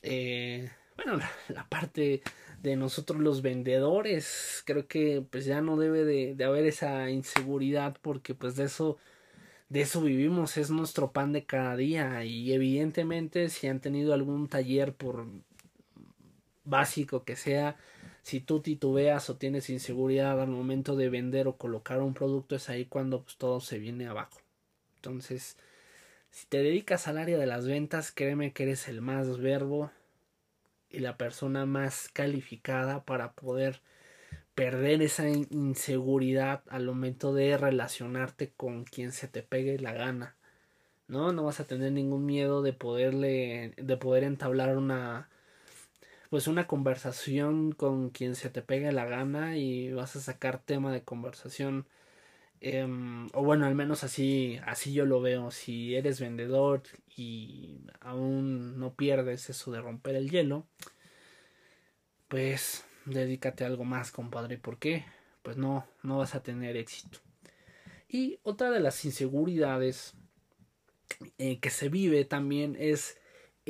Eh, 0.02 0.70
bueno, 0.96 1.18
la, 1.48 1.68
parte 1.68 2.22
de 2.62 2.76
nosotros 2.76 3.20
los 3.20 3.42
vendedores, 3.42 4.62
creo 4.66 4.86
que 4.86 5.24
pues 5.28 5.44
ya 5.44 5.60
no 5.60 5.76
debe 5.76 6.04
de, 6.04 6.34
de 6.34 6.44
haber 6.44 6.66
esa 6.66 7.10
inseguridad 7.10 7.96
porque 8.02 8.34
pues 8.34 8.56
de 8.56 8.64
eso 8.64 8.98
de 9.70 9.82
eso 9.82 10.02
vivimos, 10.02 10.56
es 10.56 10.70
nuestro 10.70 11.12
pan 11.12 11.32
de 11.32 11.46
cada 11.46 11.76
día 11.76 12.24
y 12.24 12.52
evidentemente 12.52 13.48
si 13.48 13.68
han 13.68 13.80
tenido 13.80 14.12
algún 14.12 14.48
taller 14.48 14.92
por 14.94 15.26
básico 16.64 17.24
que 17.24 17.36
sea, 17.36 17.76
si 18.22 18.40
tú 18.40 18.60
titubeas 18.60 19.30
o 19.30 19.36
tienes 19.36 19.70
inseguridad 19.70 20.40
al 20.40 20.48
momento 20.48 20.96
de 20.96 21.08
vender 21.08 21.46
o 21.46 21.56
colocar 21.56 22.02
un 22.02 22.14
producto 22.14 22.56
es 22.56 22.68
ahí 22.68 22.84
cuando 22.84 23.22
pues, 23.22 23.36
todo 23.36 23.60
se 23.60 23.78
viene 23.78 24.08
abajo. 24.08 24.40
Entonces, 24.96 25.56
si 26.30 26.46
te 26.48 26.58
dedicas 26.58 27.06
al 27.06 27.18
área 27.18 27.38
de 27.38 27.46
las 27.46 27.66
ventas, 27.66 28.10
créeme 28.12 28.52
que 28.52 28.64
eres 28.64 28.88
el 28.88 29.00
más 29.00 29.38
verbo 29.38 29.92
y 30.90 31.00
la 31.00 31.16
persona 31.16 31.66
más 31.66 32.08
calificada 32.12 33.04
para 33.04 33.32
poder 33.32 33.80
perder 34.54 35.02
esa 35.02 35.28
inseguridad 35.28 36.62
al 36.68 36.86
momento 36.86 37.32
de 37.32 37.56
relacionarte 37.56 38.52
con 38.56 38.84
quien 38.84 39.12
se 39.12 39.28
te 39.28 39.42
pegue 39.42 39.78
la 39.78 39.92
gana. 39.92 40.36
No, 41.08 41.32
no 41.32 41.44
vas 41.44 41.60
a 41.60 41.66
tener 41.66 41.92
ningún 41.92 42.26
miedo 42.26 42.62
de 42.62 42.72
poderle 42.72 43.74
de 43.76 43.96
poder 43.96 44.24
entablar 44.24 44.76
una 44.76 45.28
pues 46.30 46.46
una 46.46 46.66
conversación 46.66 47.72
con 47.72 48.10
quien 48.10 48.36
se 48.36 48.50
te 48.50 48.62
pegue 48.62 48.92
la 48.92 49.04
gana 49.04 49.56
y 49.56 49.92
vas 49.92 50.14
a 50.16 50.20
sacar 50.20 50.62
tema 50.62 50.92
de 50.92 51.02
conversación 51.02 51.86
em, 52.60 53.28
o 53.32 53.42
bueno 53.42 53.66
al 53.66 53.74
menos 53.74 54.04
así 54.04 54.60
así 54.66 54.92
yo 54.92 55.06
lo 55.06 55.20
veo 55.20 55.50
si 55.50 55.94
eres 55.94 56.20
vendedor 56.20 56.82
y 57.16 57.80
aún 58.00 58.78
no 58.78 58.94
pierdes 58.94 59.50
eso 59.50 59.72
de 59.72 59.80
romper 59.80 60.14
el 60.16 60.30
hielo 60.30 60.66
pues 62.28 62.84
dedícate 63.06 63.64
a 63.64 63.68
algo 63.68 63.84
más 63.84 64.10
compadre 64.12 64.58
¿por 64.58 64.78
qué? 64.78 65.04
pues 65.42 65.56
no 65.56 65.86
no 66.02 66.18
vas 66.18 66.34
a 66.34 66.42
tener 66.42 66.76
éxito 66.76 67.18
y 68.08 68.38
otra 68.42 68.70
de 68.70 68.80
las 68.80 69.04
inseguridades 69.04 70.14
eh, 71.38 71.58
que 71.60 71.70
se 71.70 71.88
vive 71.88 72.24
también 72.24 72.76
es 72.78 73.19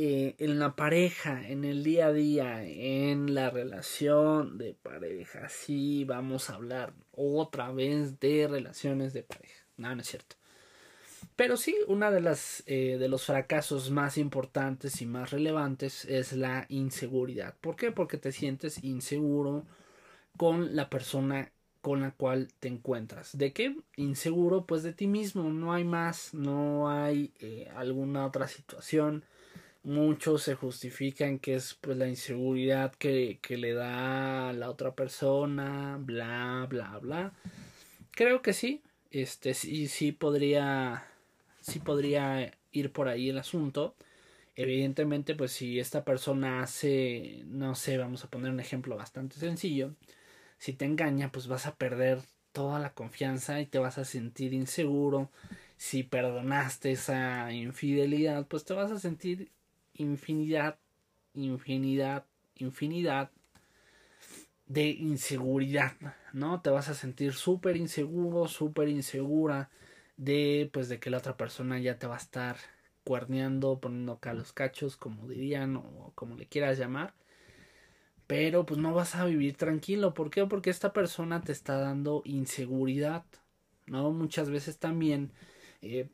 eh, 0.02 0.34
en 0.38 0.58
la 0.58 0.76
pareja, 0.76 1.46
en 1.46 1.62
el 1.62 1.84
día 1.84 2.06
a 2.06 2.12
día, 2.14 2.64
en 2.64 3.34
la 3.34 3.50
relación 3.50 4.56
de 4.56 4.72
pareja. 4.72 5.50
Sí, 5.50 6.04
vamos 6.04 6.48
a 6.48 6.54
hablar 6.54 6.94
otra 7.12 7.70
vez 7.70 8.18
de 8.18 8.48
relaciones 8.48 9.12
de 9.12 9.24
pareja. 9.24 9.62
No, 9.76 9.94
no 9.94 10.00
es 10.00 10.08
cierto. 10.08 10.36
Pero 11.36 11.58
sí, 11.58 11.76
una 11.86 12.10
de 12.10 12.22
las 12.22 12.62
eh, 12.64 12.96
de 12.98 13.08
los 13.08 13.26
fracasos 13.26 13.90
más 13.90 14.16
importantes 14.16 15.02
y 15.02 15.06
más 15.06 15.32
relevantes 15.32 16.06
es 16.06 16.32
la 16.32 16.64
inseguridad. 16.70 17.54
¿Por 17.60 17.76
qué? 17.76 17.92
Porque 17.92 18.16
te 18.16 18.32
sientes 18.32 18.82
inseguro 18.82 19.66
con 20.38 20.76
la 20.76 20.88
persona 20.88 21.52
con 21.82 22.00
la 22.00 22.12
cual 22.12 22.48
te 22.58 22.68
encuentras. 22.68 23.36
¿De 23.36 23.52
qué? 23.52 23.76
Inseguro, 23.96 24.64
pues 24.64 24.82
de 24.82 24.94
ti 24.94 25.06
mismo. 25.06 25.50
No 25.50 25.74
hay 25.74 25.84
más, 25.84 26.32
no 26.32 26.88
hay 26.88 27.34
eh, 27.40 27.68
alguna 27.76 28.24
otra 28.24 28.48
situación 28.48 29.26
muchos 29.82 30.42
se 30.42 30.54
justifican 30.54 31.38
que 31.38 31.54
es 31.54 31.74
pues 31.80 31.96
la 31.96 32.08
inseguridad 32.08 32.92
que, 32.94 33.38
que 33.42 33.56
le 33.56 33.72
da 33.74 34.50
a 34.50 34.52
la 34.52 34.70
otra 34.70 34.94
persona, 34.94 35.98
bla, 36.00 36.66
bla, 36.68 36.98
bla. 36.98 37.32
Creo 38.12 38.42
que 38.42 38.52
sí, 38.52 38.82
este 39.10 39.54
sí, 39.54 39.88
sí 39.88 40.12
podría, 40.12 41.06
sí 41.60 41.78
podría 41.78 42.52
ir 42.72 42.92
por 42.92 43.08
ahí 43.08 43.30
el 43.30 43.38
asunto. 43.38 43.94
Evidentemente, 44.56 45.34
pues 45.34 45.52
si 45.52 45.78
esta 45.80 46.04
persona 46.04 46.62
hace, 46.62 47.42
no 47.46 47.74
sé, 47.74 47.96
vamos 47.98 48.24
a 48.24 48.28
poner 48.30 48.50
un 48.50 48.60
ejemplo 48.60 48.96
bastante 48.96 49.36
sencillo, 49.36 49.94
si 50.58 50.74
te 50.74 50.84
engaña, 50.84 51.32
pues 51.32 51.46
vas 51.48 51.66
a 51.66 51.76
perder 51.76 52.20
toda 52.52 52.78
la 52.80 52.92
confianza 52.92 53.60
y 53.60 53.66
te 53.66 53.78
vas 53.78 53.98
a 53.98 54.04
sentir 54.04 54.52
inseguro. 54.52 55.30
Si 55.78 56.02
perdonaste 56.02 56.92
esa 56.92 57.52
infidelidad, 57.52 58.46
pues 58.46 58.64
te 58.64 58.74
vas 58.74 58.92
a 58.92 58.98
sentir 58.98 59.50
infinidad, 60.00 60.78
infinidad, 61.34 62.24
infinidad 62.56 63.30
de 64.66 64.88
inseguridad, 64.88 65.92
¿no? 66.32 66.60
Te 66.62 66.70
vas 66.70 66.88
a 66.88 66.94
sentir 66.94 67.32
súper 67.34 67.76
inseguro, 67.76 68.46
súper 68.48 68.88
insegura 68.88 69.70
de, 70.16 70.70
pues, 70.72 70.88
de 70.88 71.00
que 71.00 71.10
la 71.10 71.18
otra 71.18 71.36
persona 71.36 71.78
ya 71.78 71.98
te 71.98 72.06
va 72.06 72.14
a 72.14 72.18
estar 72.18 72.56
cuerneando, 73.04 73.80
poniendo 73.80 74.12
acá 74.12 74.32
los 74.34 74.52
cachos, 74.52 74.96
como 74.96 75.28
dirían, 75.28 75.76
o 75.76 76.12
como 76.14 76.36
le 76.36 76.46
quieras 76.46 76.78
llamar. 76.78 77.14
Pero, 78.26 78.64
pues, 78.64 78.78
no 78.78 78.94
vas 78.94 79.16
a 79.16 79.24
vivir 79.24 79.56
tranquilo. 79.56 80.14
¿Por 80.14 80.30
qué? 80.30 80.46
Porque 80.46 80.70
esta 80.70 80.92
persona 80.92 81.40
te 81.42 81.52
está 81.52 81.78
dando 81.78 82.22
inseguridad, 82.24 83.24
¿no? 83.86 84.12
Muchas 84.12 84.50
veces 84.50 84.78
también 84.78 85.32
eh, 85.82 86.08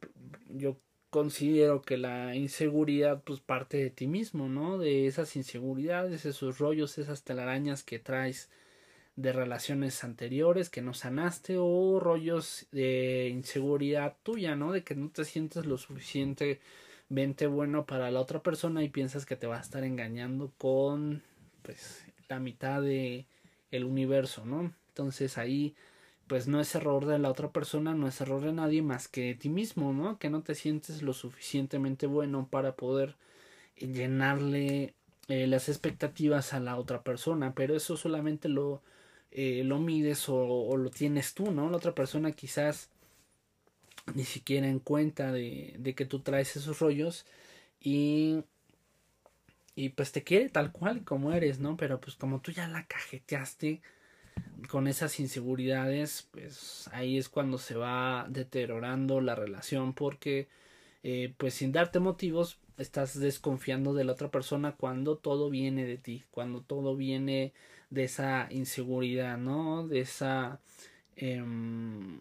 yo 0.48 0.78
considero 1.10 1.82
que 1.82 1.96
la 1.96 2.34
inseguridad 2.34 3.22
pues 3.24 3.40
parte 3.40 3.78
de 3.78 3.90
ti 3.90 4.06
mismo, 4.06 4.48
¿no? 4.48 4.78
De 4.78 5.06
esas 5.06 5.36
inseguridades, 5.36 6.26
esos 6.26 6.58
rollos, 6.58 6.98
esas 6.98 7.22
telarañas 7.24 7.82
que 7.82 7.98
traes 7.98 8.50
de 9.16 9.32
relaciones 9.32 10.04
anteriores 10.04 10.68
que 10.68 10.82
no 10.82 10.92
sanaste 10.92 11.56
o 11.58 11.98
rollos 12.00 12.66
de 12.70 13.28
inseguridad 13.32 14.16
tuya, 14.22 14.56
¿no? 14.56 14.72
De 14.72 14.84
que 14.84 14.94
no 14.94 15.10
te 15.10 15.24
sientes 15.24 15.64
lo 15.64 15.78
suficientemente 15.78 17.46
bueno 17.46 17.86
para 17.86 18.10
la 18.10 18.20
otra 18.20 18.42
persona 18.42 18.82
y 18.82 18.90
piensas 18.90 19.24
que 19.24 19.36
te 19.36 19.46
va 19.46 19.56
a 19.58 19.62
estar 19.62 19.84
engañando 19.84 20.52
con 20.58 21.22
pues 21.62 22.04
la 22.28 22.38
mitad 22.40 22.82
de 22.82 23.26
el 23.70 23.84
universo, 23.84 24.44
¿no? 24.44 24.74
Entonces 24.88 25.38
ahí 25.38 25.74
pues 26.28 26.48
no 26.48 26.60
es 26.60 26.74
error 26.74 27.06
de 27.06 27.18
la 27.18 27.30
otra 27.30 27.50
persona, 27.52 27.94
no 27.94 28.08
es 28.08 28.20
error 28.20 28.42
de 28.42 28.52
nadie 28.52 28.82
más 28.82 29.08
que 29.08 29.22
de 29.22 29.34
ti 29.34 29.48
mismo, 29.48 29.92
¿no? 29.92 30.18
Que 30.18 30.30
no 30.30 30.42
te 30.42 30.54
sientes 30.54 31.02
lo 31.02 31.12
suficientemente 31.12 32.06
bueno 32.06 32.48
para 32.50 32.76
poder 32.76 33.16
llenarle 33.76 34.94
eh, 35.28 35.46
las 35.46 35.68
expectativas 35.68 36.54
a 36.54 36.60
la 36.60 36.76
otra 36.76 37.02
persona, 37.02 37.54
pero 37.54 37.76
eso 37.76 37.96
solamente 37.96 38.48
lo, 38.48 38.82
eh, 39.30 39.62
lo 39.64 39.78
mides 39.80 40.28
o, 40.28 40.36
o, 40.36 40.76
lo 40.76 40.90
tienes 40.90 41.34
tú, 41.34 41.50
¿no? 41.52 41.70
La 41.70 41.76
otra 41.78 41.94
persona 41.94 42.32
quizás 42.32 42.90
ni 44.14 44.24
siquiera 44.24 44.68
en 44.68 44.78
cuenta 44.80 45.32
de, 45.32 45.74
de 45.78 45.94
que 45.94 46.06
tú 46.06 46.20
traes 46.20 46.56
esos 46.56 46.78
rollos 46.80 47.26
y 47.80 48.44
y 49.76 49.90
pues 49.90 50.10
te 50.10 50.24
quiere 50.24 50.48
tal 50.48 50.72
cual 50.72 51.04
como 51.04 51.32
eres, 51.32 51.60
¿no? 51.60 51.76
Pero 51.76 52.00
pues 52.00 52.16
como 52.16 52.40
tú 52.40 52.50
ya 52.50 52.66
la 52.66 52.86
cajeteaste, 52.86 53.82
con 54.68 54.88
esas 54.88 55.20
inseguridades, 55.20 56.28
pues 56.30 56.88
ahí 56.92 57.18
es 57.18 57.28
cuando 57.28 57.58
se 57.58 57.76
va 57.76 58.26
deteriorando 58.28 59.20
la 59.20 59.34
relación 59.34 59.94
porque 59.94 60.48
eh, 61.02 61.34
pues 61.36 61.54
sin 61.54 61.72
darte 61.72 62.00
motivos 62.00 62.58
estás 62.78 63.18
desconfiando 63.18 63.94
de 63.94 64.04
la 64.04 64.12
otra 64.12 64.30
persona 64.30 64.72
cuando 64.72 65.16
todo 65.16 65.50
viene 65.50 65.84
de 65.84 65.98
ti, 65.98 66.24
cuando 66.30 66.62
todo 66.62 66.96
viene 66.96 67.52
de 67.90 68.04
esa 68.04 68.48
inseguridad, 68.50 69.38
¿no? 69.38 69.86
De 69.86 70.00
esa... 70.00 70.60
Em, 71.16 72.20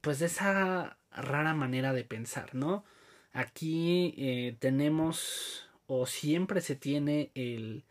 pues 0.00 0.20
de 0.20 0.26
esa 0.26 0.96
rara 1.10 1.52
manera 1.54 1.92
de 1.92 2.04
pensar, 2.04 2.54
¿no? 2.54 2.84
Aquí 3.32 4.14
eh, 4.16 4.56
tenemos 4.60 5.68
o 5.88 6.06
siempre 6.06 6.60
se 6.60 6.76
tiene 6.76 7.30
el, 7.34 7.84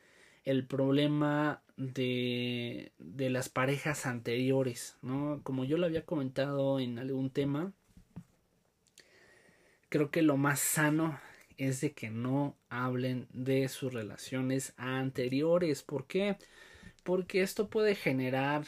el 0.46 0.66
problema 0.66 1.62
de, 1.76 2.92
de 3.00 3.30
las 3.30 3.50
parejas 3.50 4.06
anteriores, 4.06 4.98
¿no? 5.02 5.42
Como 5.44 5.66
yo 5.66 5.78
lo 5.78 5.88
había 5.88 6.06
comentado 6.06 6.80
en 6.80 7.00
algún 7.00 7.30
tema, 7.30 7.74
creo 9.90 10.12
que 10.12 10.22
lo 10.22 10.38
más 10.38 10.60
sano 10.60 11.20
es 11.58 11.82
de 11.82 11.94
que 11.94 12.10
no 12.10 12.56
hablen 12.70 13.28
de 13.34 13.68
sus 13.70 13.94
relaciones 13.94 14.74
anteriores. 14.78 15.84
¿Por 15.84 16.06
qué? 16.06 16.38
Porque 17.04 17.42
esto 17.42 17.70
puede 17.70 17.96
generar 17.96 18.66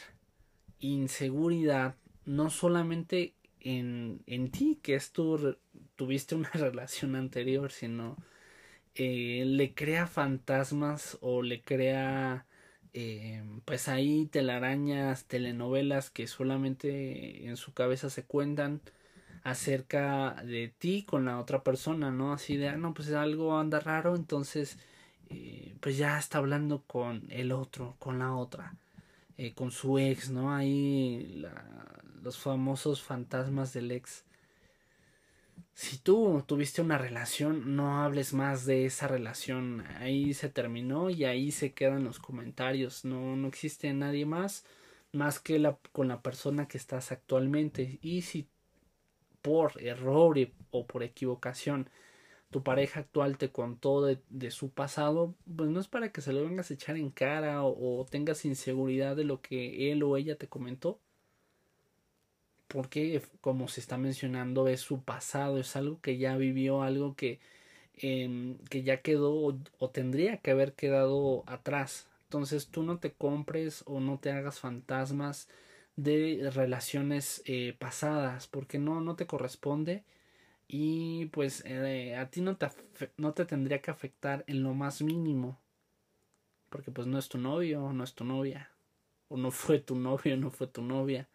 inseguridad 0.79 1.95
no 2.25 2.49
solamente 2.49 3.33
en, 3.59 4.21
en 4.25 4.51
ti, 4.51 4.79
que 4.81 4.95
es 4.95 5.11
tu, 5.11 5.57
tuviste 5.95 6.35
una 6.35 6.49
relación 6.53 7.15
anterior, 7.15 7.71
sino 7.71 8.17
eh, 8.97 9.45
le 9.45 9.73
crea 9.73 10.07
fantasmas 10.07 11.17
o 11.21 11.41
le 11.43 11.61
crea 11.61 12.45
eh, 12.93 13.43
pues 13.65 13.87
ahí 13.89 14.25
telarañas, 14.27 15.25
telenovelas 15.25 16.09
que 16.09 16.27
solamente 16.27 17.45
en 17.47 17.57
su 17.57 17.73
cabeza 17.73 18.09
se 18.09 18.25
cuentan 18.25 18.81
acerca 19.43 20.35
de 20.43 20.69
ti 20.69 21.03
con 21.03 21.25
la 21.25 21.39
otra 21.39 21.63
persona, 21.63 22.11
¿no? 22.11 22.33
Así 22.33 22.57
de, 22.57 22.69
ah, 22.69 22.77
no, 22.77 22.93
pues 22.93 23.11
algo 23.13 23.57
anda 23.57 23.79
raro, 23.79 24.15
entonces, 24.15 24.77
eh, 25.29 25.75
pues 25.81 25.97
ya 25.97 26.17
está 26.19 26.39
hablando 26.39 26.83
con 26.87 27.25
el 27.31 27.51
otro, 27.51 27.95
con 27.99 28.19
la 28.19 28.35
otra, 28.35 28.75
eh, 29.37 29.53
con 29.53 29.71
su 29.71 29.99
ex, 29.99 30.29
¿no? 30.31 30.53
Ahí 30.55 31.43
los 32.23 32.37
famosos 32.39 33.03
fantasmas 33.03 33.73
del 33.73 33.91
ex 33.91 34.25
si 35.73 35.97
tú 35.97 36.43
tuviste 36.47 36.81
una 36.81 36.97
relación, 36.97 37.75
no 37.75 38.03
hables 38.03 38.33
más 38.33 38.65
de 38.65 38.85
esa 38.85 39.07
relación. 39.07 39.85
Ahí 39.97 40.33
se 40.33 40.49
terminó 40.49 41.09
y 41.09 41.25
ahí 41.25 41.51
se 41.51 41.73
quedan 41.73 42.03
los 42.03 42.19
comentarios. 42.19 43.05
No, 43.05 43.35
no 43.35 43.47
existe 43.47 43.93
nadie 43.93 44.25
más 44.25 44.65
más 45.13 45.39
que 45.39 45.59
la, 45.59 45.77
con 45.91 46.07
la 46.07 46.21
persona 46.21 46.67
que 46.67 46.77
estás 46.77 47.11
actualmente. 47.11 47.99
Y 48.01 48.21
si 48.23 48.49
por 49.41 49.81
error 49.81 50.37
o 50.71 50.87
por 50.87 51.03
equivocación 51.03 51.89
tu 52.49 52.63
pareja 52.63 53.01
actual 53.01 53.37
te 53.37 53.51
contó 53.51 54.03
de, 54.05 54.21
de, 54.29 54.51
su 54.51 54.71
pasado, 54.71 55.35
pues 55.55 55.69
no 55.69 55.79
es 55.81 55.87
para 55.87 56.11
que 56.11 56.21
se 56.21 56.33
lo 56.33 56.43
vengas 56.43 56.71
a 56.71 56.73
echar 56.75 56.95
en 56.97 57.11
cara 57.11 57.63
o, 57.63 58.01
o 58.01 58.05
tengas 58.05 58.45
inseguridad 58.45 59.15
de 59.17 59.25
lo 59.25 59.41
que 59.41 59.91
él 59.91 60.03
o 60.03 60.15
ella 60.17 60.37
te 60.37 60.47
comentó 60.47 61.01
porque 62.77 63.23
como 63.41 63.67
se 63.67 63.79
está 63.79 63.97
mencionando 63.97 64.67
es 64.67 64.81
su 64.81 65.01
pasado, 65.01 65.57
es 65.57 65.75
algo 65.75 65.99
que 65.99 66.19
ya 66.19 66.37
vivió, 66.37 66.83
algo 66.83 67.15
que, 67.15 67.39
eh, 67.95 68.55
que 68.69 68.83
ya 68.83 69.01
quedó 69.01 69.33
o, 69.79 69.89
tendría 69.89 70.37
que 70.37 70.51
haber 70.51 70.73
quedado 70.73 71.43
atrás. 71.47 72.07
Entonces 72.25 72.67
tú 72.67 72.83
no 72.83 72.99
te 72.99 73.13
compres 73.13 73.81
o 73.87 73.99
no 73.99 74.19
te 74.19 74.31
hagas 74.31 74.59
fantasmas 74.59 75.49
de 75.95 76.51
relaciones 76.53 77.41
eh, 77.45 77.75
pasadas 77.79 78.45
porque 78.45 78.77
no, 78.77 79.01
no 79.01 79.15
te 79.15 79.25
corresponde 79.25 80.03
y 80.67 81.25
pues 81.27 81.63
eh, 81.65 82.15
a 82.15 82.29
ti 82.29 82.41
no 82.41 82.57
te, 82.57 82.67
no 83.17 83.33
te 83.33 83.45
tendría 83.45 83.81
que 83.81 83.89
afectar 83.89 84.43
en 84.45 84.61
lo 84.61 84.75
más 84.75 85.01
mínimo 85.01 85.59
porque 86.69 86.91
pues 86.91 87.07
no 87.07 87.17
es 87.17 87.27
tu 87.27 87.39
novio, 87.39 87.91
no 87.91 88.03
es 88.03 88.13
tu 88.13 88.23
novia 88.23 88.69
o 89.29 89.37
no 89.37 89.49
fue 89.49 89.79
tu 89.79 89.95
novio, 89.95 90.37
no 90.37 90.51
fue 90.51 90.67
tu 90.67 90.83
novia 90.83 91.27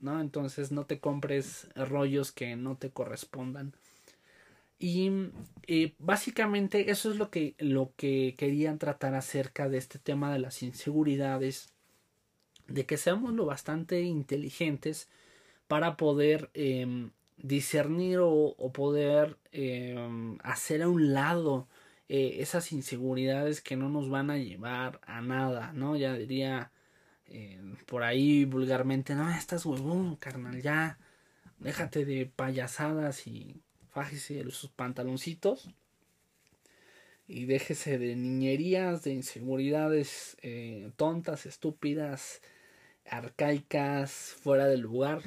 ¿no? 0.00 0.20
Entonces 0.20 0.72
no 0.72 0.86
te 0.86 1.00
compres 1.00 1.68
rollos 1.74 2.32
que 2.32 2.56
no 2.56 2.76
te 2.76 2.90
correspondan. 2.90 3.74
Y 4.78 5.10
básicamente 5.98 6.90
eso 6.90 7.10
es 7.10 7.16
lo 7.16 7.30
que, 7.30 7.54
lo 7.58 7.92
que 7.96 8.34
querían 8.36 8.78
tratar 8.78 9.14
acerca 9.14 9.68
de 9.68 9.78
este 9.78 9.98
tema 9.98 10.32
de 10.32 10.38
las 10.38 10.62
inseguridades, 10.62 11.72
de 12.68 12.84
que 12.84 12.98
seamos 12.98 13.32
lo 13.32 13.46
bastante 13.46 14.02
inteligentes 14.02 15.08
para 15.68 15.96
poder 15.96 16.50
em, 16.54 17.10
discernir 17.38 18.18
o, 18.20 18.54
poder 18.72 19.38
em, 19.52 20.38
hacer 20.42 20.82
a 20.82 20.88
un 20.88 21.12
lado 21.14 21.68
eh, 22.08 22.36
esas 22.40 22.72
inseguridades 22.72 23.60
que 23.60 23.76
no 23.76 23.88
nos 23.88 24.10
van 24.10 24.30
a 24.30 24.38
llevar 24.38 25.00
a 25.06 25.20
nada, 25.22 25.72
¿no? 25.72 25.96
Ya 25.96 26.14
diría 26.14 26.70
eh, 27.28 27.60
por 27.86 28.02
ahí 28.02 28.44
vulgarmente, 28.44 29.14
no, 29.14 29.30
estás 29.30 29.66
huevón, 29.66 30.16
carnal, 30.16 30.62
ya, 30.62 30.98
déjate 31.58 32.04
de 32.04 32.26
payasadas 32.26 33.26
y 33.26 33.62
fájese 33.90 34.48
sus 34.50 34.70
pantaloncitos 34.70 35.68
y 37.28 37.46
déjese 37.46 37.98
de 37.98 38.14
niñerías, 38.14 39.02
de 39.02 39.12
inseguridades 39.12 40.36
eh, 40.42 40.92
tontas, 40.96 41.46
estúpidas, 41.46 42.40
arcaicas, 43.04 44.12
fuera 44.12 44.66
del 44.66 44.80
lugar 44.80 45.22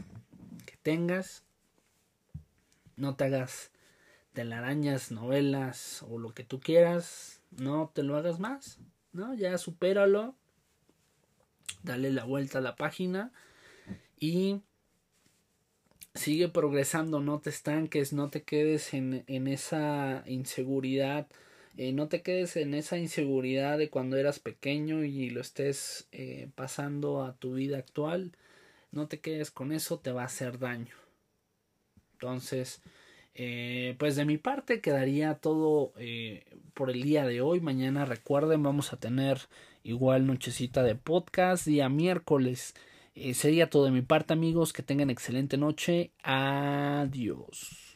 que 0.66 0.78
tengas. 0.82 1.44
No 2.96 3.16
te 3.16 3.26
hagas 3.26 3.72
telarañas, 4.34 5.12
novelas 5.12 6.04
o 6.04 6.20
lo 6.20 6.34
que 6.34 6.44
tú 6.44 6.60
quieras. 6.62 7.42
No 7.52 7.92
te 7.94 8.04
lo 8.04 8.16
hagas 8.16 8.40
más. 8.40 8.80
No, 9.12 9.34
ya 9.34 9.58
supéralo 9.58 10.36
dale 11.84 12.12
la 12.12 12.26
vuelta 12.26 12.60
a 12.60 12.62
la 12.62 12.76
página 12.76 13.32
y 14.20 14.62
sigue 16.14 16.50
progresando, 16.50 17.20
no 17.20 17.40
te 17.40 17.50
estanques, 17.50 18.14
no 18.14 18.30
te 18.30 18.44
quedes 18.44 18.94
en, 18.94 19.24
en 19.28 19.48
esa 19.48 20.24
inseguridad, 20.28 21.28
eh, 21.78 21.94
no 21.94 22.08
te 22.10 22.22
quedes 22.22 22.58
en 22.58 22.74
esa 22.74 22.98
inseguridad 22.98 23.78
de 23.78 23.90
cuando 23.90 24.18
eras 24.18 24.40
pequeño 24.40 25.04
y 25.04 25.30
lo 25.30 25.42
estés 25.42 26.08
eh, 26.12 26.50
pasando 26.56 27.24
a 27.24 27.36
tu 27.38 27.54
vida 27.54 27.78
actual, 27.78 28.34
no 28.92 29.08
te 29.08 29.20
quedes 29.20 29.52
con 29.52 29.72
eso, 29.72 30.00
te 30.00 30.12
va 30.12 30.24
a 30.24 30.26
hacer 30.26 30.60
daño. 30.60 30.96
Entonces, 32.14 32.82
eh, 33.42 33.96
pues 33.98 34.18
de 34.18 34.26
mi 34.26 34.38
parte 34.38 34.82
quedaría 34.82 35.36
todo 35.36 35.94
por 36.74 36.92
el 36.92 37.02
día 37.04 37.26
de 37.26 37.42
hoy. 37.42 37.62
Mañana 37.62 38.06
recuerden, 38.06 38.64
vamos 38.64 38.92
a 38.94 38.98
tener 38.98 39.40
igual 39.84 40.28
nochecita 40.28 40.84
de 40.84 40.96
podcast, 40.96 41.66
día 41.66 41.90
miércoles. 41.90 42.76
Eh, 43.16 43.34
sería 43.34 43.70
todo 43.70 43.86
de 43.86 43.92
mi 43.92 44.02
parte 44.02 44.34
amigos, 44.34 44.74
que 44.74 44.84
tengan 44.84 45.10
excelente 45.10 45.58
noche. 45.58 46.12
Adiós. 46.24 47.89